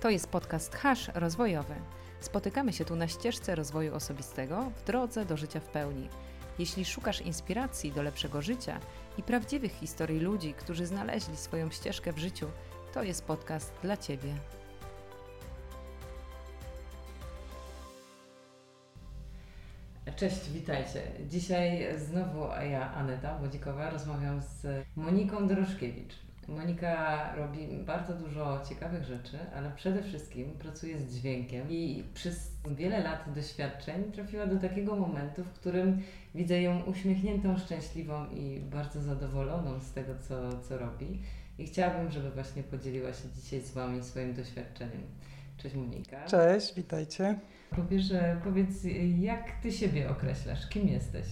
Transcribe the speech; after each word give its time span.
To 0.00 0.10
jest 0.10 0.28
podcast 0.28 0.74
Hash 0.74 1.10
Rozwojowy. 1.14 1.74
Spotykamy 2.20 2.72
się 2.72 2.84
tu 2.84 2.96
na 2.96 3.08
ścieżce 3.08 3.54
rozwoju 3.54 3.94
osobistego 3.94 4.70
w 4.70 4.84
drodze 4.84 5.24
do 5.24 5.36
życia 5.36 5.60
w 5.60 5.68
pełni. 5.68 6.08
Jeśli 6.58 6.84
szukasz 6.84 7.20
inspiracji 7.20 7.92
do 7.92 8.02
lepszego 8.02 8.42
życia 8.42 8.80
i 9.18 9.22
prawdziwych 9.22 9.72
historii 9.72 10.20
ludzi, 10.20 10.54
którzy 10.54 10.86
znaleźli 10.86 11.36
swoją 11.36 11.70
ścieżkę 11.70 12.12
w 12.12 12.18
życiu, 12.18 12.46
to 12.94 13.02
jest 13.02 13.24
podcast 13.24 13.72
dla 13.82 13.96
Ciebie. 13.96 14.34
Cześć, 20.16 20.50
witajcie. 20.50 21.02
Dzisiaj 21.28 21.98
znowu 21.98 22.40
ja, 22.70 22.94
Aneta 22.94 23.38
Wodzikowa, 23.38 23.90
rozmawiam 23.90 24.42
z 24.42 24.86
Moniką 24.96 25.48
Dorożkiewicz. 25.48 26.27
Monika 26.48 27.34
robi 27.36 27.66
bardzo 27.86 28.14
dużo 28.14 28.60
ciekawych 28.68 29.04
rzeczy, 29.04 29.38
ale 29.56 29.70
przede 29.70 30.02
wszystkim 30.02 30.50
pracuje 30.50 30.98
z 30.98 31.14
dźwiękiem 31.14 31.70
i 31.70 32.04
przez 32.14 32.50
wiele 32.70 33.02
lat 33.02 33.32
doświadczeń 33.34 34.12
trafiła 34.12 34.46
do 34.46 34.56
takiego 34.56 34.96
momentu, 34.96 35.44
w 35.44 35.52
którym 35.52 36.02
widzę 36.34 36.62
ją 36.62 36.82
uśmiechniętą, 36.82 37.58
szczęśliwą 37.58 38.30
i 38.30 38.60
bardzo 38.60 39.02
zadowoloną 39.02 39.80
z 39.80 39.92
tego, 39.92 40.12
co, 40.28 40.58
co 40.58 40.78
robi. 40.78 41.22
I 41.58 41.66
chciałabym, 41.66 42.10
żeby 42.10 42.30
właśnie 42.30 42.62
podzieliła 42.62 43.12
się 43.12 43.28
dzisiaj 43.36 43.60
z 43.60 43.70
Wami 43.70 44.04
swoim 44.04 44.34
doświadczeniem. 44.34 45.02
Cześć 45.56 45.74
Monika. 45.74 46.24
Cześć, 46.24 46.74
witajcie. 46.74 47.38
Po 47.76 47.82
pierwsze, 47.82 48.40
powiedz, 48.44 48.84
jak 49.20 49.60
Ty 49.62 49.72
siebie 49.72 50.10
określasz? 50.10 50.68
Kim 50.68 50.88
jesteś? 50.88 51.26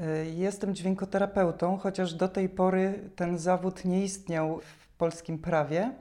E, 0.00 0.26
jestem 0.26 0.74
dźwiękoterapeutą, 0.74 1.78
chociaż 1.78 2.14
do 2.14 2.28
tej 2.28 2.48
pory 2.48 3.10
ten 3.16 3.38
zawód 3.38 3.84
nie 3.84 4.04
istniał 4.04 4.60
w 4.60 4.96
polskim 4.96 5.38
prawie, 5.38 5.92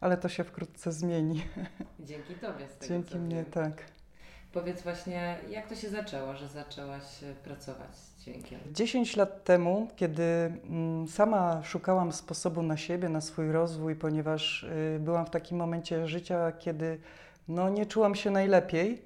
ale 0.00 0.16
to 0.16 0.28
się 0.28 0.44
wkrótce 0.44 0.92
zmieni. 0.92 1.44
Dzięki 2.00 2.34
Tobie 2.34 2.68
z 2.68 2.76
tego 2.76 2.94
Dzięki 2.94 3.18
mnie, 3.18 3.36
wiem. 3.36 3.44
tak. 3.44 3.82
Powiedz 4.52 4.82
właśnie, 4.82 5.38
jak 5.50 5.68
to 5.68 5.74
się 5.74 5.88
zaczęło, 5.88 6.36
że 6.36 6.48
zaczęłaś 6.48 7.22
e, 7.22 7.34
pracować 7.34 7.96
z 7.96 8.22
dźwiękiem? 8.22 8.60
10 8.72 9.16
lat 9.16 9.44
temu, 9.44 9.88
kiedy 9.96 10.22
mm, 10.22 11.08
sama 11.08 11.62
szukałam 11.64 12.12
sposobu 12.12 12.62
na 12.62 12.76
siebie, 12.76 13.08
na 13.08 13.20
swój 13.20 13.52
rozwój, 13.52 13.96
ponieważ 13.96 14.62
y, 14.62 14.98
byłam 15.00 15.26
w 15.26 15.30
takim 15.30 15.58
momencie 15.58 16.08
życia, 16.08 16.52
kiedy 16.52 17.00
no, 17.48 17.68
nie 17.68 17.86
czułam 17.86 18.14
się 18.14 18.30
najlepiej, 18.30 19.02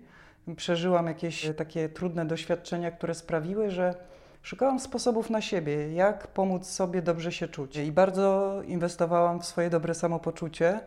przeżyłam 0.57 1.07
jakieś 1.07 1.47
e, 1.47 1.55
takie 1.55 1.89
trudne 1.89 2.27
doświadczenia, 2.27 2.91
które 2.91 3.15
sprawiły, 3.15 3.71
że 3.71 3.95
szukałam 4.43 4.81
sposobów 4.81 5.31
na 5.31 5.41
siebie, 5.41 5.93
jak 5.93 6.27
pomóc 6.27 6.67
sobie 6.67 7.03
dobrze 7.03 7.33
się 7.33 7.49
czuć. 7.49 7.77
I 7.77 7.93
bardzo 7.93 8.55
inwestowałam 8.67 9.41
w 9.41 9.47
swoje 9.47 9.71
dobre 9.71 9.95
samopoczucie, 9.95 10.81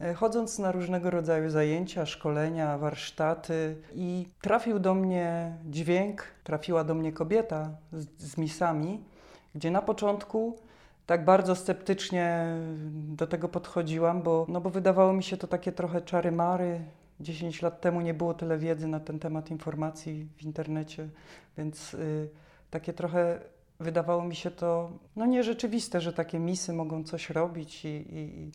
e, 0.00 0.14
chodząc 0.14 0.58
na 0.58 0.72
różnego 0.72 1.10
rodzaju 1.10 1.50
zajęcia, 1.50 2.06
szkolenia, 2.06 2.78
warsztaty. 2.78 3.76
I 3.94 4.28
trafił 4.40 4.78
do 4.78 4.94
mnie 4.94 5.56
dźwięk, 5.64 6.24
trafiła 6.44 6.84
do 6.84 6.94
mnie 6.94 7.12
kobieta 7.12 7.70
z, 7.92 8.06
z 8.18 8.38
misami, 8.38 9.04
gdzie 9.54 9.70
na 9.70 9.82
początku 9.82 10.58
tak 11.06 11.24
bardzo 11.24 11.56
sceptycznie 11.56 12.46
do 12.92 13.26
tego 13.26 13.48
podchodziłam, 13.48 14.22
bo, 14.22 14.46
no 14.48 14.60
bo 14.60 14.70
wydawało 14.70 15.12
mi 15.12 15.22
się 15.22 15.36
to 15.36 15.46
takie 15.46 15.72
trochę 15.72 16.00
czary-mary, 16.00 16.80
10 17.20 17.62
lat 17.62 17.80
temu 17.80 18.00
nie 18.00 18.14
było 18.14 18.34
tyle 18.34 18.58
wiedzy 18.58 18.88
na 18.88 19.00
ten 19.00 19.18
temat 19.18 19.50
informacji 19.50 20.28
w 20.36 20.42
internecie, 20.42 21.08
więc 21.58 21.94
y, 21.94 22.28
takie 22.70 22.92
trochę 22.92 23.40
wydawało 23.80 24.24
mi 24.24 24.36
się 24.36 24.50
to 24.50 24.90
no 25.16 25.26
nierzeczywiste, 25.26 26.00
że 26.00 26.12
takie 26.12 26.38
misy 26.38 26.72
mogą 26.72 27.04
coś 27.04 27.30
robić 27.30 27.84
i, 27.84 27.88
i, 27.88 28.50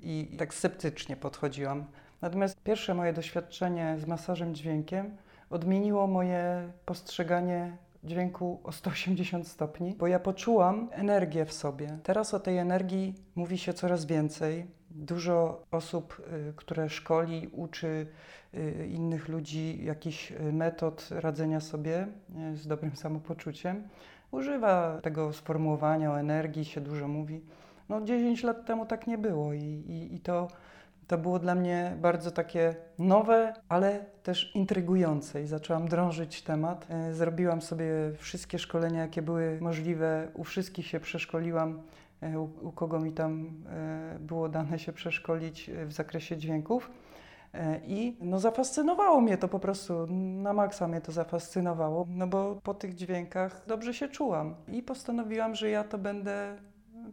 i, 0.00 0.34
i 0.34 0.36
tak 0.36 0.54
sceptycznie 0.54 1.16
podchodziłam. 1.16 1.84
Natomiast 2.20 2.62
pierwsze 2.62 2.94
moje 2.94 3.12
doświadczenie 3.12 3.96
z 3.98 4.06
masażem 4.06 4.54
dźwiękiem 4.54 5.16
odmieniło 5.50 6.06
moje 6.06 6.72
postrzeganie 6.84 7.76
dźwięku 8.04 8.60
o 8.64 8.72
180 8.72 9.48
stopni, 9.48 9.94
bo 9.98 10.06
ja 10.06 10.18
poczułam 10.18 10.88
energię 10.92 11.44
w 11.44 11.52
sobie. 11.52 11.98
Teraz 12.02 12.34
o 12.34 12.40
tej 12.40 12.58
energii 12.58 13.14
mówi 13.34 13.58
się 13.58 13.72
coraz 13.72 14.04
więcej. 14.04 14.77
Dużo 14.98 15.62
osób, 15.70 16.22
y, 16.50 16.52
które 16.56 16.88
szkoli, 16.88 17.48
uczy 17.52 18.06
y, 18.54 18.88
innych 18.90 19.28
ludzi 19.28 19.84
jakichś 19.84 20.32
y, 20.32 20.52
metod 20.52 21.08
radzenia 21.10 21.60
sobie 21.60 22.06
z 22.54 22.66
dobrym 22.66 22.96
samopoczuciem, 22.96 23.88
używa 24.30 25.00
tego 25.02 25.32
sformułowania 25.32 26.12
o 26.12 26.20
energii, 26.20 26.64
się 26.64 26.80
dużo 26.80 27.08
mówi. 27.08 27.40
No 27.88 28.00
10 28.00 28.42
lat 28.42 28.66
temu 28.66 28.86
tak 28.86 29.06
nie 29.06 29.18
było 29.18 29.52
i, 29.52 29.62
i, 29.62 30.14
i 30.14 30.20
to 30.20 30.48
to 31.08 31.18
było 31.18 31.38
dla 31.38 31.54
mnie 31.54 31.96
bardzo 32.00 32.30
takie 32.30 32.76
nowe, 32.98 33.54
ale 33.68 34.04
też 34.22 34.54
intrygujące 34.54 35.42
i 35.42 35.46
zaczęłam 35.46 35.88
drążyć 35.88 36.42
temat. 36.42 36.86
Zrobiłam 37.12 37.62
sobie 37.62 37.86
wszystkie 38.18 38.58
szkolenia, 38.58 39.00
jakie 39.00 39.22
były 39.22 39.58
możliwe, 39.60 40.28
u 40.34 40.44
wszystkich 40.44 40.86
się 40.86 41.00
przeszkoliłam, 41.00 41.82
u, 42.22 42.68
u 42.68 42.72
kogo 42.72 43.00
mi 43.00 43.12
tam 43.12 43.50
e, 43.70 44.18
było 44.20 44.48
dane 44.48 44.78
się 44.78 44.92
przeszkolić 44.92 45.70
w 45.86 45.92
zakresie 45.92 46.36
dźwięków. 46.36 46.90
I 47.86 48.16
no, 48.20 48.40
zafascynowało 48.40 49.20
mnie 49.20 49.38
to 49.38 49.48
po 49.48 49.58
prostu, 49.58 50.06
na 50.42 50.52
maksa 50.52 50.88
mnie 50.88 51.00
to 51.00 51.12
zafascynowało, 51.12 52.06
no 52.08 52.26
bo 52.26 52.60
po 52.62 52.74
tych 52.74 52.94
dźwiękach 52.94 53.62
dobrze 53.66 53.94
się 53.94 54.08
czułam. 54.08 54.54
I 54.68 54.82
postanowiłam, 54.82 55.54
że 55.54 55.70
ja 55.70 55.84
to 55.84 55.98
będę 55.98 56.56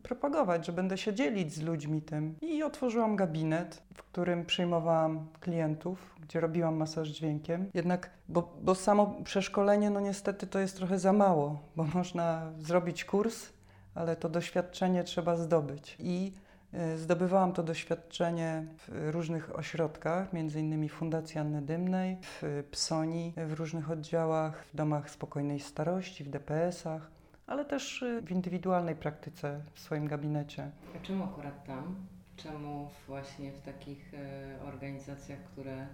propagować, 0.03 0.65
że 0.65 0.73
będę 0.73 0.97
się 0.97 1.13
dzielić 1.13 1.53
z 1.53 1.61
ludźmi 1.61 2.01
tym. 2.01 2.35
I 2.41 2.63
otworzyłam 2.63 3.15
gabinet, 3.15 3.83
w 3.93 4.03
którym 4.03 4.45
przyjmowałam 4.45 5.27
klientów, 5.39 6.15
gdzie 6.21 6.39
robiłam 6.39 6.75
masaż 6.75 7.09
dźwiękiem. 7.09 7.69
Jednak, 7.73 8.09
bo, 8.29 8.53
bo 8.61 8.75
samo 8.75 9.15
przeszkolenie, 9.23 9.89
no 9.89 9.99
niestety 9.99 10.47
to 10.47 10.59
jest 10.59 10.77
trochę 10.77 10.99
za 10.99 11.13
mało, 11.13 11.59
bo 11.75 11.83
można 11.83 12.51
zrobić 12.59 13.05
kurs, 13.05 13.49
ale 13.95 14.15
to 14.15 14.29
doświadczenie 14.29 15.03
trzeba 15.03 15.37
zdobyć. 15.37 15.95
I 15.99 16.33
y, 16.73 16.97
Zdobywałam 16.97 17.53
to 17.53 17.63
doświadczenie 17.63 18.65
w 18.77 19.09
różnych 19.11 19.59
ośrodkach, 19.59 20.33
między 20.33 20.59
innymi 20.59 20.89
Fundacji 20.89 21.39
Anny 21.39 21.61
Dymnej, 21.61 22.17
w 22.21 22.63
PSONI, 22.71 23.33
w 23.47 23.53
różnych 23.53 23.91
oddziałach, 23.91 24.65
w 24.65 24.75
domach 24.75 25.09
spokojnej 25.09 25.59
starości, 25.59 26.23
w 26.23 26.29
DPS-ach 26.29 27.15
ale 27.47 27.65
też 27.65 28.01
y, 28.01 28.21
w 28.21 28.31
indywidualnej 28.31 28.95
praktyce 28.95 29.61
w 29.73 29.79
swoim 29.79 30.07
gabinecie. 30.07 30.71
A 30.95 31.05
czemu 31.05 31.23
akurat 31.23 31.65
tam? 31.65 31.95
Czemu 32.35 32.89
właśnie 33.07 33.51
w 33.51 33.61
takich 33.61 34.13
e, 34.13 34.65
organizacjach, 34.67 35.39
które 35.39 35.87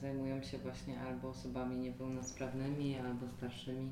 zajmują 0.00 0.42
się 0.42 0.58
właśnie 0.58 1.00
albo 1.00 1.28
osobami 1.28 1.76
niepełnosprawnymi, 1.76 2.98
albo 2.98 3.28
starszymi? 3.28 3.90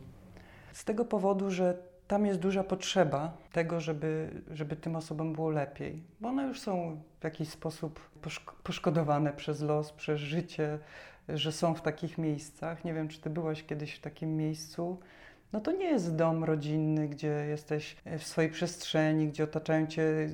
Z 0.72 0.84
tego 0.84 1.04
powodu, 1.04 1.50
że 1.50 1.78
tam 2.08 2.26
jest 2.26 2.40
duża 2.40 2.64
potrzeba 2.64 3.36
tego, 3.52 3.80
żeby, 3.80 4.30
żeby 4.50 4.76
tym 4.76 4.96
osobom 4.96 5.32
było 5.32 5.50
lepiej, 5.50 6.02
bo 6.20 6.28
one 6.28 6.46
już 6.46 6.60
są 6.60 7.00
w 7.20 7.24
jakiś 7.24 7.48
sposób 7.48 8.00
poszkodowane 8.62 9.32
przez 9.32 9.60
los, 9.62 9.92
przez 9.92 10.20
życie, 10.20 10.78
że 11.28 11.52
są 11.52 11.74
w 11.74 11.82
takich 11.82 12.18
miejscach. 12.18 12.84
Nie 12.84 12.94
wiem, 12.94 13.08
czy 13.08 13.20
ty 13.20 13.30
byłaś 13.30 13.62
kiedyś 13.62 13.94
w 13.94 14.00
takim 14.00 14.36
miejscu 14.36 14.98
no 15.54 15.60
to 15.60 15.72
nie 15.72 15.86
jest 15.86 16.16
dom 16.16 16.44
rodzinny, 16.44 17.08
gdzie 17.08 17.46
jesteś 17.48 17.96
w 18.18 18.24
swojej 18.24 18.50
przestrzeni, 18.50 19.28
gdzie 19.28 19.44
otaczają 19.44 19.86
cię 19.86 20.02
y, 20.02 20.30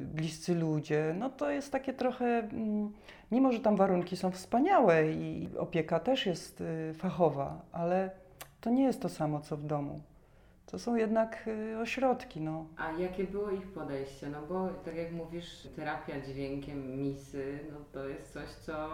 y, 0.00 0.06
bliscy 0.14 0.54
ludzie. 0.54 1.14
No 1.18 1.30
to 1.30 1.50
jest 1.50 1.72
takie 1.72 1.92
trochę, 1.92 2.26
mm, 2.26 2.92
mimo 3.30 3.52
że 3.52 3.60
tam 3.60 3.76
warunki 3.76 4.16
są 4.16 4.30
wspaniałe 4.30 5.12
i 5.12 5.48
opieka 5.58 6.00
też 6.00 6.26
jest 6.26 6.60
y, 6.60 6.94
fachowa, 6.94 7.62
ale 7.72 8.10
to 8.60 8.70
nie 8.70 8.82
jest 8.82 9.02
to 9.02 9.08
samo 9.08 9.40
co 9.40 9.56
w 9.56 9.64
domu 9.64 10.00
to 10.70 10.78
są 10.78 10.94
jednak 10.94 11.44
y, 11.46 11.78
ośrodki. 11.78 12.40
No. 12.40 12.66
A 12.76 12.92
jakie 12.92 13.24
było 13.24 13.50
ich 13.50 13.66
podejście? 13.66 14.28
No 14.28 14.38
bo 14.48 14.68
tak 14.84 14.96
jak 14.96 15.12
mówisz, 15.12 15.68
terapia 15.76 16.20
dźwiękiem, 16.20 17.00
misy, 17.02 17.58
no 17.72 17.78
to 17.92 18.08
jest 18.08 18.32
coś, 18.32 18.48
co 18.48 18.88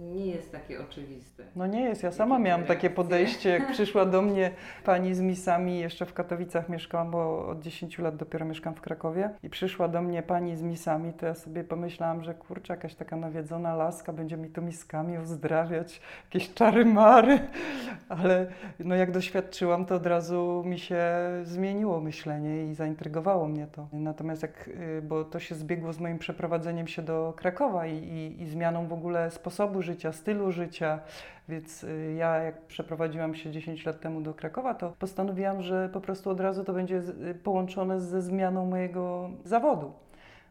nie 0.00 0.26
jest 0.26 0.52
takie 0.52 0.80
oczywiste. 0.80 1.44
No 1.56 1.66
nie 1.66 1.80
jest. 1.80 2.02
Ja 2.02 2.12
sama 2.12 2.34
jakie 2.34 2.44
miałam 2.44 2.64
takie 2.64 2.90
podejście, 2.90 3.50
jak 3.50 3.70
przyszła 3.72 4.06
do 4.06 4.22
mnie 4.22 4.50
pani 4.84 5.14
z 5.14 5.20
misami, 5.20 5.78
jeszcze 5.78 6.06
w 6.06 6.14
Katowicach 6.14 6.68
mieszkałam, 6.68 7.10
bo 7.10 7.48
od 7.48 7.60
10 7.60 7.98
lat 7.98 8.16
dopiero 8.16 8.46
mieszkam 8.46 8.74
w 8.74 8.80
Krakowie 8.80 9.30
i 9.42 9.50
przyszła 9.50 9.88
do 9.88 10.02
mnie 10.02 10.22
pani 10.22 10.56
z 10.56 10.62
misami, 10.62 11.12
to 11.12 11.26
ja 11.26 11.34
sobie 11.34 11.64
pomyślałam, 11.64 12.22
że 12.22 12.34
kurczę, 12.34 12.72
jakaś 12.72 12.94
taka 12.94 13.16
nawiedzona 13.16 13.74
laska 13.74 14.12
będzie 14.12 14.36
mi 14.36 14.50
tu 14.50 14.62
miskami 14.62 15.18
uzdrawiać, 15.18 16.00
jakieś 16.24 16.54
czary 16.54 16.84
mary, 16.84 17.38
ale 18.08 18.46
no 18.78 18.94
jak 18.94 19.10
doświadczyłam, 19.10 19.86
to 19.86 19.94
od 19.94 20.06
razu 20.06 20.62
mi 20.66 20.78
się 20.78 21.15
zmieniło 21.42 22.00
myślenie 22.00 22.66
i 22.66 22.74
zaintrygowało 22.74 23.48
mnie 23.48 23.66
to. 23.66 23.88
Natomiast 23.92 24.42
jak, 24.42 24.68
y, 24.68 25.02
bo 25.02 25.24
to 25.24 25.40
się 25.40 25.54
zbiegło 25.54 25.92
z 25.92 26.00
moim 26.00 26.18
przeprowadzeniem 26.18 26.88
się 26.88 27.02
do 27.02 27.34
Krakowa 27.36 27.86
i, 27.86 27.96
i, 27.96 28.42
i 28.42 28.46
zmianą 28.46 28.86
w 28.86 28.92
ogóle 28.92 29.30
sposobu 29.30 29.82
życia, 29.82 30.12
stylu 30.12 30.52
życia, 30.52 31.00
więc 31.48 31.84
y, 31.84 32.14
ja 32.18 32.36
jak 32.36 32.66
przeprowadziłam 32.66 33.34
się 33.34 33.50
10 33.50 33.86
lat 33.86 34.00
temu 34.00 34.20
do 34.20 34.34
Krakowa, 34.34 34.74
to 34.74 34.92
postanowiłam, 34.98 35.62
że 35.62 35.90
po 35.92 36.00
prostu 36.00 36.30
od 36.30 36.40
razu 36.40 36.64
to 36.64 36.72
będzie 36.72 36.96
y, 37.30 37.34
połączone 37.34 38.00
ze 38.00 38.22
zmianą 38.22 38.66
mojego 38.66 39.30
zawodu 39.44 39.92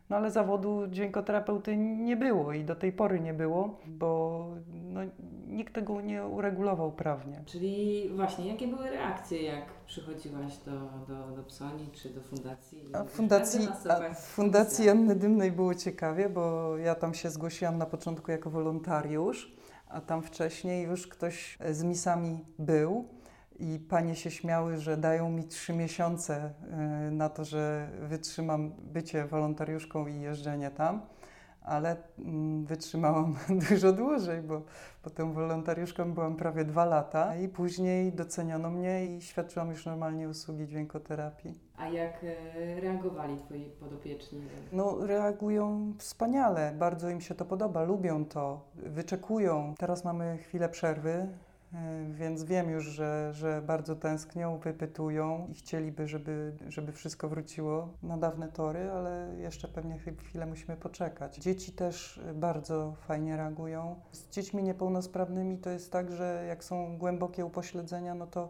No 0.09 0.15
ale 0.15 0.31
zawodu 0.31 0.87
dźwiękoterapeuty 0.87 1.77
nie 1.77 2.17
było 2.17 2.53
i 2.53 2.63
do 2.63 2.75
tej 2.75 2.91
pory 2.91 3.19
nie 3.19 3.33
było, 3.33 3.79
bo 3.87 4.47
no, 4.67 5.01
nikt 5.47 5.73
tego 5.73 6.01
nie 6.01 6.25
uregulował 6.25 6.91
prawnie. 6.91 7.43
Czyli 7.45 8.09
właśnie, 8.15 8.47
jakie 8.47 8.67
były 8.67 8.89
reakcje, 8.89 9.41
jak 9.41 9.65
przychodziłaś 9.85 10.57
do, 10.57 10.71
do, 11.07 11.35
do 11.35 11.43
Psoni 11.43 11.89
czy 11.93 12.09
do 12.09 12.21
fundacji? 12.21 12.83
A 12.93 13.03
fundacji, 13.03 13.67
a 13.89 14.13
w 14.13 14.19
fundacji 14.19 14.89
Anny 14.89 15.15
Dymnej 15.15 15.51
było 15.51 15.75
ciekawie, 15.75 16.29
bo 16.29 16.77
ja 16.77 16.95
tam 16.95 17.13
się 17.13 17.29
zgłosiłam 17.29 17.77
na 17.77 17.85
początku 17.85 18.31
jako 18.31 18.49
wolontariusz, 18.49 19.55
a 19.87 20.01
tam 20.01 20.21
wcześniej 20.21 20.85
już 20.85 21.07
ktoś 21.07 21.57
z 21.71 21.83
misami 21.83 22.45
był 22.59 23.14
i 23.59 23.79
panie 23.79 24.15
się 24.15 24.31
śmiały, 24.31 24.77
że 24.77 24.97
dają 24.97 25.29
mi 25.29 25.43
trzy 25.43 25.73
miesiące 25.73 26.53
y, 27.07 27.11
na 27.11 27.29
to, 27.29 27.45
że 27.45 27.89
wytrzymam 28.01 28.71
bycie 28.77 29.25
wolontariuszką 29.25 30.07
i 30.07 30.21
jeżdżenie 30.21 30.71
tam, 30.71 31.01
ale 31.61 31.95
mm, 32.19 32.65
wytrzymałam 32.65 33.35
dużo 33.69 33.93
dłużej, 33.93 34.41
bo 34.41 34.61
potem 35.03 35.33
wolontariuszką 35.33 36.13
byłam 36.13 36.35
prawie 36.35 36.65
dwa 36.65 36.85
lata 36.85 37.35
i 37.35 37.49
później 37.49 38.13
doceniono 38.13 38.69
mnie 38.69 39.05
i 39.05 39.21
świadczyłam 39.21 39.69
już 39.69 39.85
normalnie 39.85 40.29
usługi 40.29 40.67
dźwiękoterapii. 40.67 41.59
A 41.77 41.87
jak 41.87 42.23
e, 42.23 42.81
reagowali 42.81 43.37
Twoi 43.37 43.69
podopieczni? 43.79 44.41
No, 44.71 45.05
reagują 45.05 45.93
wspaniale, 45.97 46.73
bardzo 46.79 47.09
im 47.09 47.21
się 47.21 47.35
to 47.35 47.45
podoba, 47.45 47.83
lubią 47.83 48.25
to, 48.25 48.61
wyczekują. 48.75 49.73
Teraz 49.77 50.05
mamy 50.05 50.37
chwilę 50.37 50.69
przerwy, 50.69 51.27
E, 51.27 51.54
więc 52.11 52.43
wiem 52.43 52.69
już, 52.69 52.85
że, 52.85 53.33
że 53.33 53.61
bardzo 53.61 53.95
tęsknią, 53.95 54.57
wypytują 54.57 55.47
i 55.51 55.53
chcieliby, 55.53 56.07
żeby, 56.07 56.57
żeby 56.67 56.91
wszystko 56.91 57.29
wróciło 57.29 57.89
na 58.03 58.17
dawne 58.17 58.47
tory, 58.47 58.91
ale 58.91 59.35
jeszcze 59.37 59.67
pewnie 59.67 59.99
chwilę 60.17 60.45
musimy 60.45 60.77
poczekać. 60.77 61.37
Dzieci 61.37 61.71
też 61.71 62.21
bardzo 62.35 62.93
fajnie 63.07 63.37
reagują. 63.37 63.95
Z 64.11 64.29
dziećmi 64.29 64.63
niepełnosprawnymi 64.63 65.57
to 65.57 65.69
jest 65.69 65.91
tak, 65.91 66.11
że 66.11 66.45
jak 66.47 66.63
są 66.63 66.97
głębokie 66.97 67.45
upośledzenia, 67.45 68.15
no 68.15 68.27
to 68.27 68.49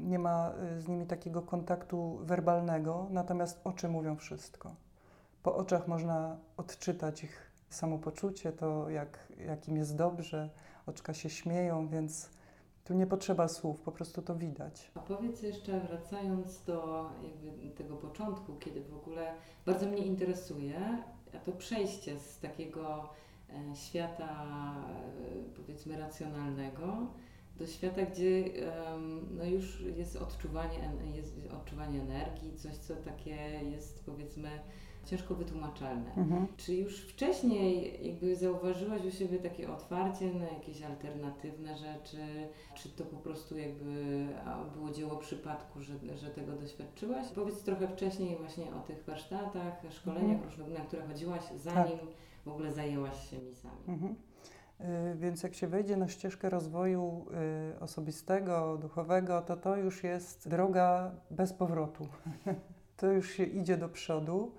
nie 0.00 0.18
ma 0.18 0.50
e, 0.50 0.80
z 0.80 0.88
nimi 0.88 1.06
takiego 1.06 1.42
kontaktu 1.42 2.18
werbalnego, 2.22 3.06
natomiast 3.10 3.60
oczy 3.64 3.88
mówią 3.88 4.16
wszystko. 4.16 4.74
Po 5.42 5.56
oczach 5.56 5.88
można 5.88 6.36
odczytać 6.56 7.24
ich 7.24 7.50
samopoczucie, 7.70 8.52
to 8.52 8.90
jak, 8.90 9.32
jak 9.46 9.68
im 9.68 9.76
jest 9.76 9.96
dobrze, 9.96 10.50
oczka 10.86 11.14
się 11.14 11.30
śmieją, 11.30 11.88
więc 11.88 12.35
tu 12.86 12.94
nie 12.94 13.06
potrzeba 13.06 13.48
słów, 13.48 13.80
po 13.80 13.92
prostu 13.92 14.22
to 14.22 14.36
widać. 14.36 14.90
A 14.94 15.00
powiedz 15.00 15.42
jeszcze, 15.42 15.80
wracając 15.80 16.62
do 16.64 17.10
tego 17.76 17.96
początku, 17.96 18.56
kiedy 18.56 18.84
w 18.84 18.94
ogóle 18.94 19.34
bardzo 19.66 19.86
mnie 19.86 20.04
interesuje 20.06 21.02
to 21.44 21.52
przejście 21.52 22.18
z 22.20 22.38
takiego 22.38 23.08
e, 23.50 23.76
świata 23.76 24.46
e, 24.90 25.54
powiedzmy 25.56 25.98
racjonalnego 25.98 27.06
do 27.58 27.66
świata, 27.66 28.02
gdzie 28.02 28.44
no 29.30 29.44
już 29.44 29.80
jest 29.80 30.16
odczuwanie, 30.16 30.90
jest 31.14 31.34
odczuwanie 31.52 32.00
energii, 32.00 32.56
coś 32.56 32.76
co 32.76 32.96
takie 32.96 33.36
jest 33.70 34.04
powiedzmy 34.06 34.50
ciężko 35.06 35.34
wytłumaczalne. 35.34 36.14
Mhm. 36.16 36.46
Czy 36.56 36.74
już 36.74 37.00
wcześniej 37.00 37.98
jakby 38.06 38.36
zauważyłaś 38.36 39.04
u 39.04 39.10
siebie 39.10 39.38
takie 39.38 39.72
otwarcie 39.72 40.34
na 40.34 40.44
jakieś 40.44 40.82
alternatywne 40.82 41.76
rzeczy? 41.76 42.18
Czy 42.74 42.88
to 42.88 43.04
po 43.04 43.16
prostu 43.16 43.58
jakby 43.58 44.26
było 44.74 44.90
dzieło 44.90 45.16
przypadku, 45.16 45.80
że, 45.80 45.94
że 46.16 46.30
tego 46.30 46.52
doświadczyłaś? 46.52 47.26
Powiedz 47.34 47.62
trochę 47.62 47.88
wcześniej 47.88 48.36
właśnie 48.36 48.64
o 48.64 48.80
tych 48.80 49.04
warsztatach, 49.04 49.82
szkoleniach 49.90 50.42
mhm. 50.42 50.72
na 50.72 50.80
które 50.80 51.06
chodziłaś, 51.06 51.42
zanim 51.56 51.98
tak. 51.98 52.08
w 52.44 52.48
ogóle 52.48 52.72
zajęłaś 52.72 53.30
się 53.30 53.38
misami. 53.38 53.80
Mhm. 53.88 54.14
Y, 54.80 55.16
więc 55.16 55.42
jak 55.42 55.54
się 55.54 55.66
wejdzie 55.66 55.96
na 55.96 56.08
ścieżkę 56.08 56.50
rozwoju 56.50 57.26
y, 57.76 57.80
osobistego, 57.80 58.78
duchowego, 58.78 59.42
to 59.42 59.56
to 59.56 59.76
już 59.76 60.04
jest 60.04 60.48
droga 60.48 61.10
bez 61.30 61.52
powrotu. 61.52 62.08
to 62.96 63.12
już 63.12 63.30
się 63.30 63.44
idzie 63.44 63.76
do 63.76 63.88
przodu. 63.88 64.52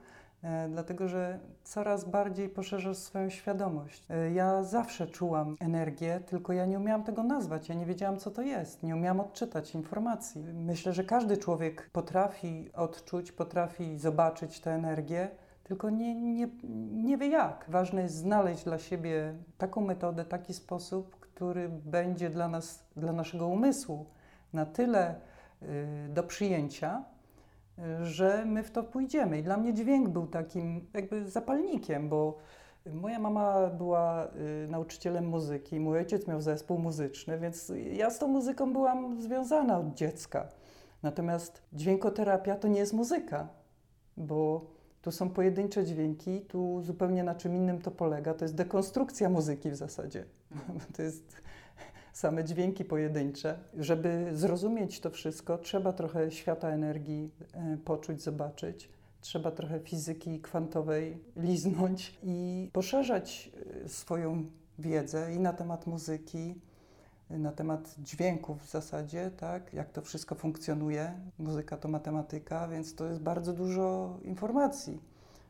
E, 0.48 0.70
dlatego 0.70 1.08
że 1.08 1.40
coraz 1.64 2.06
bardziej 2.06 2.50
poszerzasz 2.50 2.98
swoją 2.98 3.30
świadomość. 3.30 4.06
E, 4.10 4.32
ja 4.32 4.64
zawsze 4.64 5.08
czułam 5.08 5.56
energię, 5.60 6.22
tylko 6.26 6.54
ja 6.54 6.66
nie 6.66 6.80
umiałam 6.80 7.04
tego 7.04 7.24
nazwać, 7.24 7.70
ja 7.70 7.76
nie 7.76 7.86
wiedziałam, 7.86 8.18
co 8.18 8.32
to 8.32 8.42
jest, 8.42 8.84
nie 8.84 8.96
umiałam 8.96 9.20
odczytać 9.20 9.76
informacji. 9.76 10.44
Myślę, 10.54 10.94
że 10.94 11.04
każdy 11.04 11.38
człowiek 11.38 11.90
potrafi 11.94 12.70
odczuć, 12.74 13.32
potrafi 13.32 13.98
zobaczyć 13.98 14.60
tę 14.60 14.72
energię, 14.72 15.30
tylko 15.64 15.90
nie, 15.90 16.16
nie, 16.16 16.48
nie 16.92 17.18
wie 17.18 17.28
jak. 17.28 17.66
Ważne 17.68 18.02
jest 18.02 18.16
znaleźć 18.16 18.64
dla 18.64 18.80
siebie 18.80 19.34
taką 19.58 19.82
metodę, 19.82 20.26
taki 20.26 20.54
sposób, 20.54 21.20
który 21.20 21.70
będzie 21.70 22.30
dla 22.30 22.48
nas, 22.48 22.84
dla 22.96 23.12
naszego 23.12 23.48
umysłu 23.48 24.06
na 24.54 24.66
tyle 24.66 25.16
y, 25.62 26.10
do 26.10 26.24
przyjęcia, 26.24 27.04
że 28.04 28.46
my 28.46 28.64
w 28.64 28.72
to 28.72 28.84
pójdziemy. 28.84 29.40
I 29.40 29.44
dla 29.44 29.58
mnie 29.58 29.74
dźwięk 29.74 30.10
był 30.10 30.28
takim 30.28 30.88
jakby 30.94 31.30
zapalnikiem, 31.30 32.10
bo 32.10 32.38
moja 32.94 33.20
mama 33.20 33.68
była 33.68 34.28
y, 34.66 34.68
nauczycielem 34.70 35.28
muzyki, 35.28 35.80
mój 35.80 35.98
ojciec 35.98 36.28
miał 36.28 36.42
zespół 36.42 36.80
muzyczny, 36.80 37.40
więc 37.40 37.72
ja 37.92 38.10
z 38.10 38.20
tą 38.20 38.28
muzyką 38.28 38.74
byłam 38.74 39.22
związana 39.22 39.80
od 39.80 39.94
dziecka. 39.94 40.48
Natomiast 41.04 41.62
dźwiękoterapia 41.74 42.56
to 42.56 42.68
nie 42.68 42.80
jest 42.80 42.94
muzyka, 42.94 43.48
bo 44.18 44.66
tu 45.02 45.12
są 45.12 45.30
pojedyncze 45.30 45.86
dźwięki, 45.86 46.42
tu 46.42 46.82
zupełnie 46.82 47.24
na 47.24 47.36
czym 47.36 47.56
innym 47.56 47.82
to 47.82 47.92
polega. 47.92 48.34
To 48.34 48.46
jest 48.46 48.56
dekonstrukcja 48.56 49.30
muzyki 49.30 49.72
w 49.72 49.76
zasadzie. 49.76 50.26
To 50.96 51.02
jest 51.02 51.42
same 52.18 52.44
dźwięki 52.44 52.86
pojedyncze. 52.86 53.60
Żeby 53.78 54.30
zrozumieć 54.34 55.00
to 55.00 55.10
wszystko, 55.10 55.58
trzeba 55.58 55.94
trochę 55.94 56.32
świata 56.32 56.70
energii 56.70 57.32
e, 57.54 57.78
poczuć, 57.86 58.22
zobaczyć. 58.22 58.90
Trzeba 59.22 59.52
trochę 59.52 59.80
fizyki 59.80 60.42
kwantowej 60.42 61.18
liznąć 61.36 62.18
i 62.24 62.70
poszerzać 62.74 63.52
e, 63.86 63.90
swoją 63.90 64.46
wiedzę 64.80 65.36
i 65.36 65.40
na 65.40 65.54
temat 65.54 65.88
muzyki, 65.88 66.56
na 67.30 67.52
temat 67.52 67.96
dźwięków 68.00 68.64
w 68.64 68.70
zasadzie, 68.70 69.32
tak, 69.38 69.74
jak 69.74 69.92
to 69.92 70.02
wszystko 70.02 70.36
funkcjonuje. 70.36 71.14
Muzyka 71.40 71.78
to 71.78 71.88
matematyka, 71.88 72.68
więc 72.68 72.96
to 72.96 73.06
jest 73.06 73.22
bardzo 73.22 73.54
dużo 73.54 74.18
informacji 74.24 75.02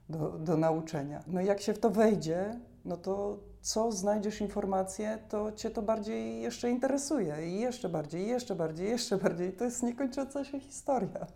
do, 0.09 0.29
do 0.29 0.57
nauczenia. 0.57 1.23
No 1.27 1.41
i 1.41 1.45
jak 1.45 1.61
się 1.61 1.73
w 1.73 1.79
to 1.79 1.89
wejdzie, 1.89 2.59
no 2.85 2.97
to 2.97 3.37
co 3.61 3.91
znajdziesz 3.91 4.41
informacje, 4.41 5.19
to 5.29 5.51
cię 5.51 5.69
to 5.69 5.81
bardziej 5.81 6.41
jeszcze 6.41 6.69
interesuje 6.69 7.47
i 7.47 7.59
jeszcze 7.59 7.89
bardziej, 7.89 8.21
i 8.21 8.27
jeszcze 8.27 8.55
bardziej, 8.55 8.89
jeszcze 8.89 9.17
bardziej. 9.17 9.53
To 9.53 9.65
jest 9.65 9.83
niekończąca 9.83 10.43
się 10.43 10.59
historia. 10.59 11.27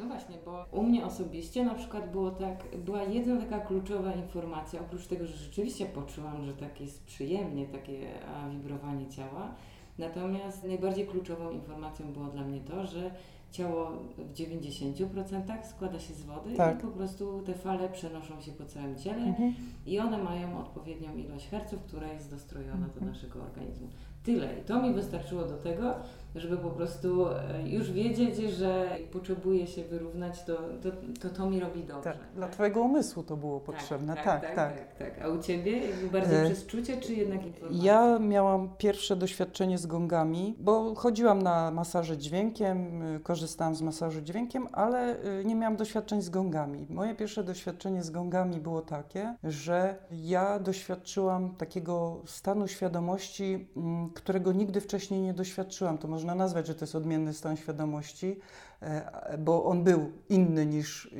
No 0.00 0.06
właśnie, 0.06 0.38
bo 0.44 0.66
u 0.72 0.82
mnie 0.82 1.04
osobiście 1.04 1.64
na 1.64 1.74
przykład 1.74 2.10
było 2.10 2.30
tak, 2.30 2.64
była 2.78 3.02
jedna 3.02 3.40
taka 3.40 3.60
kluczowa 3.60 4.12
informacja, 4.12 4.80
oprócz 4.80 5.06
tego, 5.06 5.26
że 5.26 5.36
rzeczywiście 5.36 5.86
poczułam, 5.86 6.44
że 6.44 6.54
tak 6.54 6.80
jest 6.80 7.04
przyjemnie, 7.04 7.66
takie 7.66 8.08
wibrowanie 8.50 9.08
ciała, 9.10 9.54
natomiast 9.98 10.64
najbardziej 10.64 11.06
kluczową 11.06 11.50
informacją 11.50 12.12
było 12.12 12.26
dla 12.26 12.42
mnie 12.42 12.60
to, 12.60 12.86
że 12.86 13.10
ciało 13.50 13.90
w 14.18 14.32
90% 14.32 15.64
składa 15.70 16.00
się 16.00 16.14
z 16.14 16.22
wody 16.22 16.54
tak. 16.56 16.78
i 16.78 16.82
po 16.82 16.88
prostu 16.88 17.42
te 17.46 17.54
fale 17.54 17.88
przenoszą 17.88 18.40
się 18.40 18.52
po 18.52 18.64
całym 18.64 18.96
ciele 18.96 19.24
mhm. 19.24 19.54
i 19.86 19.98
one 19.98 20.18
mają 20.18 20.58
odpowiednią 20.58 21.16
ilość 21.16 21.48
herców, 21.48 21.82
która 21.82 22.12
jest 22.12 22.30
dostrojona 22.30 22.86
mhm. 22.86 22.92
do 23.00 23.06
naszego 23.06 23.42
organizmu. 23.42 23.88
Tyle. 24.24 24.58
I 24.58 24.62
to 24.62 24.82
mi 24.82 24.94
wystarczyło 24.94 25.44
do 25.44 25.56
tego, 25.56 25.94
żeby 26.34 26.56
po 26.56 26.70
prostu 26.70 27.28
e, 27.28 27.68
już 27.68 27.92
wiedzieć, 27.92 28.36
że 28.36 28.96
potrzebuję 29.12 29.66
się 29.66 29.84
wyrównać, 29.84 30.44
to 30.44 30.56
to, 30.82 30.90
to, 31.20 31.34
to 31.34 31.50
mi 31.50 31.60
robi 31.60 31.84
dobrze. 31.84 32.02
Tak, 32.02 32.18
tak? 32.18 32.34
Dla 32.34 32.48
Twojego 32.48 32.80
umysłu 32.80 33.22
to 33.22 33.36
było 33.36 33.60
tak, 33.60 33.66
potrzebne. 33.66 34.14
Tak 34.14 34.24
tak, 34.24 34.42
tak 34.42 34.54
tak, 34.56 34.98
tak, 34.98 35.14
tak. 35.14 35.24
A 35.24 35.28
u 35.28 35.42
Ciebie 35.42 35.80
bardziej 36.12 36.38
e... 36.38 36.44
przez 36.44 36.66
czucie, 36.66 36.96
czy 36.96 37.14
jednak 37.14 37.46
informacja? 37.46 37.84
Ja 37.84 38.18
miałam 38.18 38.68
pierwsze 38.78 39.16
doświadczenie 39.16 39.78
z 39.78 39.86
gongami, 39.86 40.54
bo 40.58 40.94
chodziłam 40.94 41.42
na 41.42 41.70
masaże 41.70 42.18
dźwiękiem, 42.18 43.02
y, 43.02 43.20
korzystałam 43.20 43.74
z 43.74 43.82
masażu 43.82 44.20
dźwiękiem, 44.20 44.68
ale 44.72 45.24
y, 45.40 45.44
nie 45.44 45.54
miałam 45.54 45.76
doświadczeń 45.76 46.22
z 46.22 46.30
gongami. 46.30 46.86
Moje 46.90 47.14
pierwsze 47.14 47.44
doświadczenie 47.44 48.02
z 48.02 48.10
gongami 48.10 48.60
było 48.60 48.82
takie, 48.82 49.34
że 49.44 49.96
ja 50.10 50.58
doświadczyłam 50.58 51.54
takiego 51.54 52.22
stanu 52.26 52.68
świadomości, 52.68 53.68
mm, 53.76 54.10
którego 54.10 54.52
nigdy 54.52 54.80
wcześniej 54.80 55.20
nie 55.20 55.34
doświadczyłam. 55.34 55.98
To 55.98 56.08
można 56.18 56.34
nazwać, 56.34 56.66
że 56.66 56.74
to 56.74 56.80
jest 56.80 56.94
odmienny 56.94 57.34
stan 57.34 57.56
świadomości, 57.56 58.40
e, 58.82 59.38
bo 59.38 59.64
on 59.64 59.84
był 59.84 60.12
inny 60.28 60.66
niż 60.66 61.06
y, 61.06 61.10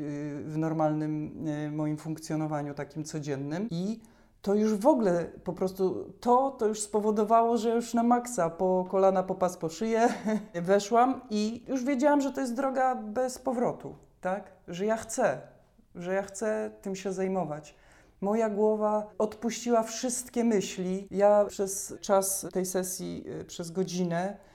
w 0.46 0.56
normalnym 0.56 1.44
e, 1.46 1.70
moim 1.70 1.96
funkcjonowaniu 1.96 2.74
takim 2.74 3.04
codziennym 3.04 3.68
i 3.70 4.00
to 4.42 4.54
już 4.54 4.74
w 4.74 4.86
ogóle 4.86 5.24
po 5.44 5.52
prostu 5.52 6.12
to, 6.20 6.50
to 6.50 6.66
już 6.66 6.80
spowodowało, 6.80 7.56
że 7.56 7.70
już 7.70 7.94
na 7.94 8.02
maksa 8.02 8.50
po 8.50 8.86
kolana, 8.90 9.22
po 9.22 9.34
pas, 9.34 9.56
po 9.56 9.68
szyję 9.68 10.08
weszłam 10.54 11.20
i 11.30 11.64
już 11.68 11.84
wiedziałam, 11.84 12.20
że 12.20 12.32
to 12.32 12.40
jest 12.40 12.54
droga 12.54 12.94
bez 12.94 13.38
powrotu, 13.38 13.94
tak? 14.20 14.52
Że 14.68 14.86
ja 14.86 14.96
chcę, 14.96 15.40
że 15.94 16.14
ja 16.14 16.22
chcę 16.22 16.70
tym 16.82 16.96
się 16.96 17.12
zajmować. 17.12 17.74
Moja 18.20 18.50
głowa 18.50 19.10
odpuściła 19.18 19.82
wszystkie 19.82 20.44
myśli. 20.44 21.08
Ja 21.10 21.44
przez 21.44 21.94
czas 22.00 22.46
tej 22.52 22.66
sesji, 22.66 23.24
przez 23.46 23.70
godzinę, 23.70 24.47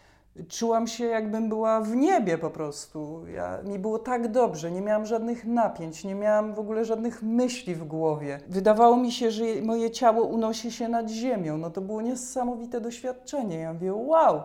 czułam 0.49 0.87
się, 0.87 1.05
jakbym 1.05 1.49
była 1.49 1.81
w 1.81 1.95
niebie 1.95 2.37
po 2.37 2.49
prostu. 2.49 3.27
Ja, 3.27 3.59
mi 3.63 3.79
było 3.79 3.99
tak 3.99 4.31
dobrze, 4.31 4.71
nie 4.71 4.81
miałam 4.81 5.05
żadnych 5.05 5.45
napięć, 5.45 6.03
nie 6.03 6.15
miałam 6.15 6.53
w 6.53 6.59
ogóle 6.59 6.85
żadnych 6.85 7.23
myśli 7.23 7.75
w 7.75 7.83
głowie. 7.83 8.39
Wydawało 8.47 8.97
mi 8.97 9.11
się, 9.11 9.31
że 9.31 9.43
moje 9.63 9.91
ciało 9.91 10.23
unosi 10.23 10.71
się 10.71 10.87
nad 10.87 11.09
ziemią. 11.09 11.57
No 11.57 11.69
to 11.69 11.81
było 11.81 12.01
niesamowite 12.01 12.81
doświadczenie. 12.81 13.57
Ja 13.59 13.73
mówię, 13.73 13.93
wow, 13.93 14.43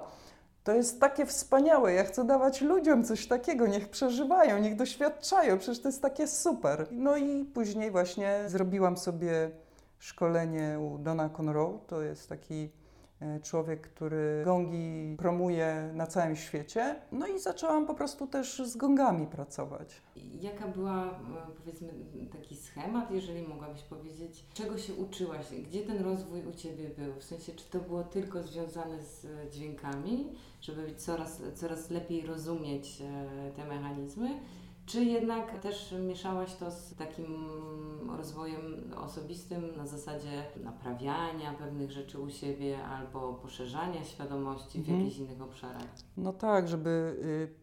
to 0.65 0.73
jest 0.73 1.01
takie 1.01 1.27
wspaniałe. 1.27 1.93
Ja 1.93 2.05
chcę 2.05 2.25
dawać 2.25 2.61
ludziom 2.61 3.05
coś 3.05 3.27
takiego, 3.27 3.67
niech 3.67 3.89
przeżywają, 3.89 4.59
niech 4.59 4.77
doświadczają. 4.77 5.59
Przecież 5.59 5.83
to 5.83 5.89
jest 5.89 6.03
takie 6.03 6.27
super. 6.27 6.87
No 6.91 7.17
i 7.17 7.45
później 7.45 7.91
właśnie 7.91 8.43
zrobiłam 8.47 8.97
sobie 8.97 9.51
szkolenie 9.99 10.79
u 10.81 10.99
Dona 10.99 11.29
Conroe. 11.29 11.79
To 11.87 12.03
jest 12.03 12.29
taki 12.29 12.71
człowiek, 13.43 13.81
który 13.81 14.43
gongi 14.45 15.17
promuje 15.19 15.91
na 15.95 16.07
całym 16.07 16.37
świecie. 16.37 16.97
No 17.13 17.27
i 17.27 17.39
zaczęłam 17.39 17.87
po 17.87 17.95
prostu 17.95 18.27
też 18.27 18.59
z 18.59 18.77
gongami 18.77 19.27
pracować. 19.27 20.03
Jaka 20.41 20.69
była, 20.69 21.07
e, 21.07 21.11
powiedzmy, 21.57 21.89
taki 22.33 22.57
schemat, 22.57 23.11
jeżeli 23.11 23.49
mogłabyś 23.49 23.83
powiedzieć, 23.83 24.45
czego 24.55 24.79
się 24.79 24.95
uczyłaś, 24.95 25.47
gdzie 25.69 25.81
ten 25.81 26.05
rozwój 26.05 26.47
u 26.47 26.53
Ciebie 26.53 26.91
był? 26.99 27.15
W 27.15 27.25
sensie, 27.25 27.53
czy 27.53 27.65
to 27.71 27.79
było 27.79 28.05
tylko 28.05 28.43
związane 28.43 29.03
z 29.03 29.27
dźwiękami, 29.53 30.33
żeby 30.61 30.95
coraz, 30.95 31.43
coraz 31.55 31.91
lepiej 31.91 32.27
rozumieć 32.27 33.03
e, 33.03 33.53
te 33.57 33.65
mechanizmy? 33.65 34.41
Czy 34.89 35.05
jednak 35.05 35.59
też 35.61 35.95
mieszałaś 36.07 36.55
to 36.55 36.71
z 36.71 36.95
takim 36.95 37.27
rozwojem 38.17 38.93
osobistym 38.97 39.77
na 39.77 39.87
zasadzie 39.87 40.45
naprawiania 40.65 41.53
pewnych 41.53 41.91
rzeczy 41.91 42.19
u 42.19 42.31
siebie 42.31 42.85
albo 42.85 43.35
poszerzania 43.35 44.05
świadomości 44.05 44.79
w 44.79 44.81
mhm. 44.81 44.99
jakichś 44.99 45.19
innych 45.19 45.43
obszarach? 45.43 45.87
No 46.17 46.33
tak, 46.33 46.69
żeby 46.69 47.17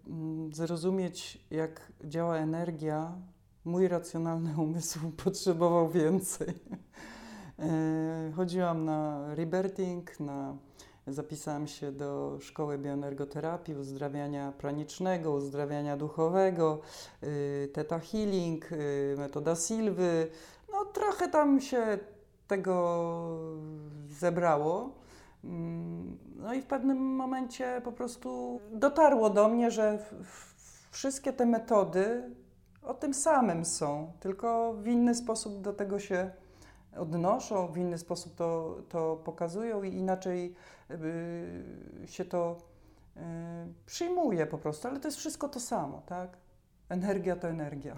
y, 0.07 0.09
mm, 0.09 0.53
zrozumieć, 0.53 1.45
jak 1.51 1.91
działa 2.03 2.37
energia, 2.37 3.11
mój 3.65 3.87
racjonalny 3.87 4.53
umysł 4.63 4.99
potrzebował 5.23 5.89
więcej. 5.89 6.47
E, 7.59 8.31
chodziłam 8.35 8.85
na 8.85 9.35
rebirthing, 9.35 10.19
na 10.19 10.57
Zapisałam 11.07 11.67
się 11.67 11.91
do 11.91 12.37
szkoły 12.41 12.77
bioenergoterapii, 12.77 13.75
uzdrawiania 13.75 14.51
pranicznego, 14.51 15.31
uzdrawiania 15.31 15.97
duchowego, 15.97 16.79
y, 17.23 17.69
Theta 17.73 17.99
Healing, 17.99 18.71
y, 18.71 19.15
metoda 19.17 19.55
Silwy. 19.55 20.27
No 20.71 20.85
trochę 20.85 21.27
tam 21.27 21.61
się 21.61 21.99
tego 22.47 23.37
zebrało. 24.09 24.89
Mm, 25.43 26.17
no 26.35 26.53
i 26.53 26.61
w 26.61 26.65
pewnym 26.65 26.97
momencie 26.97 27.81
po 27.83 27.91
prostu 27.91 28.59
dotarło 28.71 29.29
do 29.29 29.49
mnie, 29.49 29.71
że 29.71 29.99
wszystkie 30.91 31.33
te 31.33 31.45
metody 31.45 32.23
o 32.83 32.93
tym 32.93 33.13
samym 33.13 33.65
są, 33.65 34.11
tylko 34.19 34.73
w 34.73 34.87
inny 34.87 35.15
sposób 35.15 35.61
do 35.61 35.73
tego 35.73 35.99
się 35.99 36.31
odnoszą, 36.97 37.67
w 37.67 37.77
inny 37.77 37.97
sposób 37.97 38.35
to, 38.35 38.77
to 38.89 39.21
pokazują 39.23 39.83
i 39.83 39.93
inaczej 39.93 40.55
się 42.05 42.25
to 42.25 42.57
y, 43.17 43.19
przyjmuje 43.85 44.45
po 44.45 44.57
prostu, 44.57 44.87
ale 44.87 44.99
to 44.99 45.07
jest 45.07 45.17
wszystko 45.17 45.49
to 45.49 45.59
samo, 45.59 46.01
tak? 46.05 46.37
Energia 46.89 47.35
to 47.35 47.47
energia. 47.47 47.95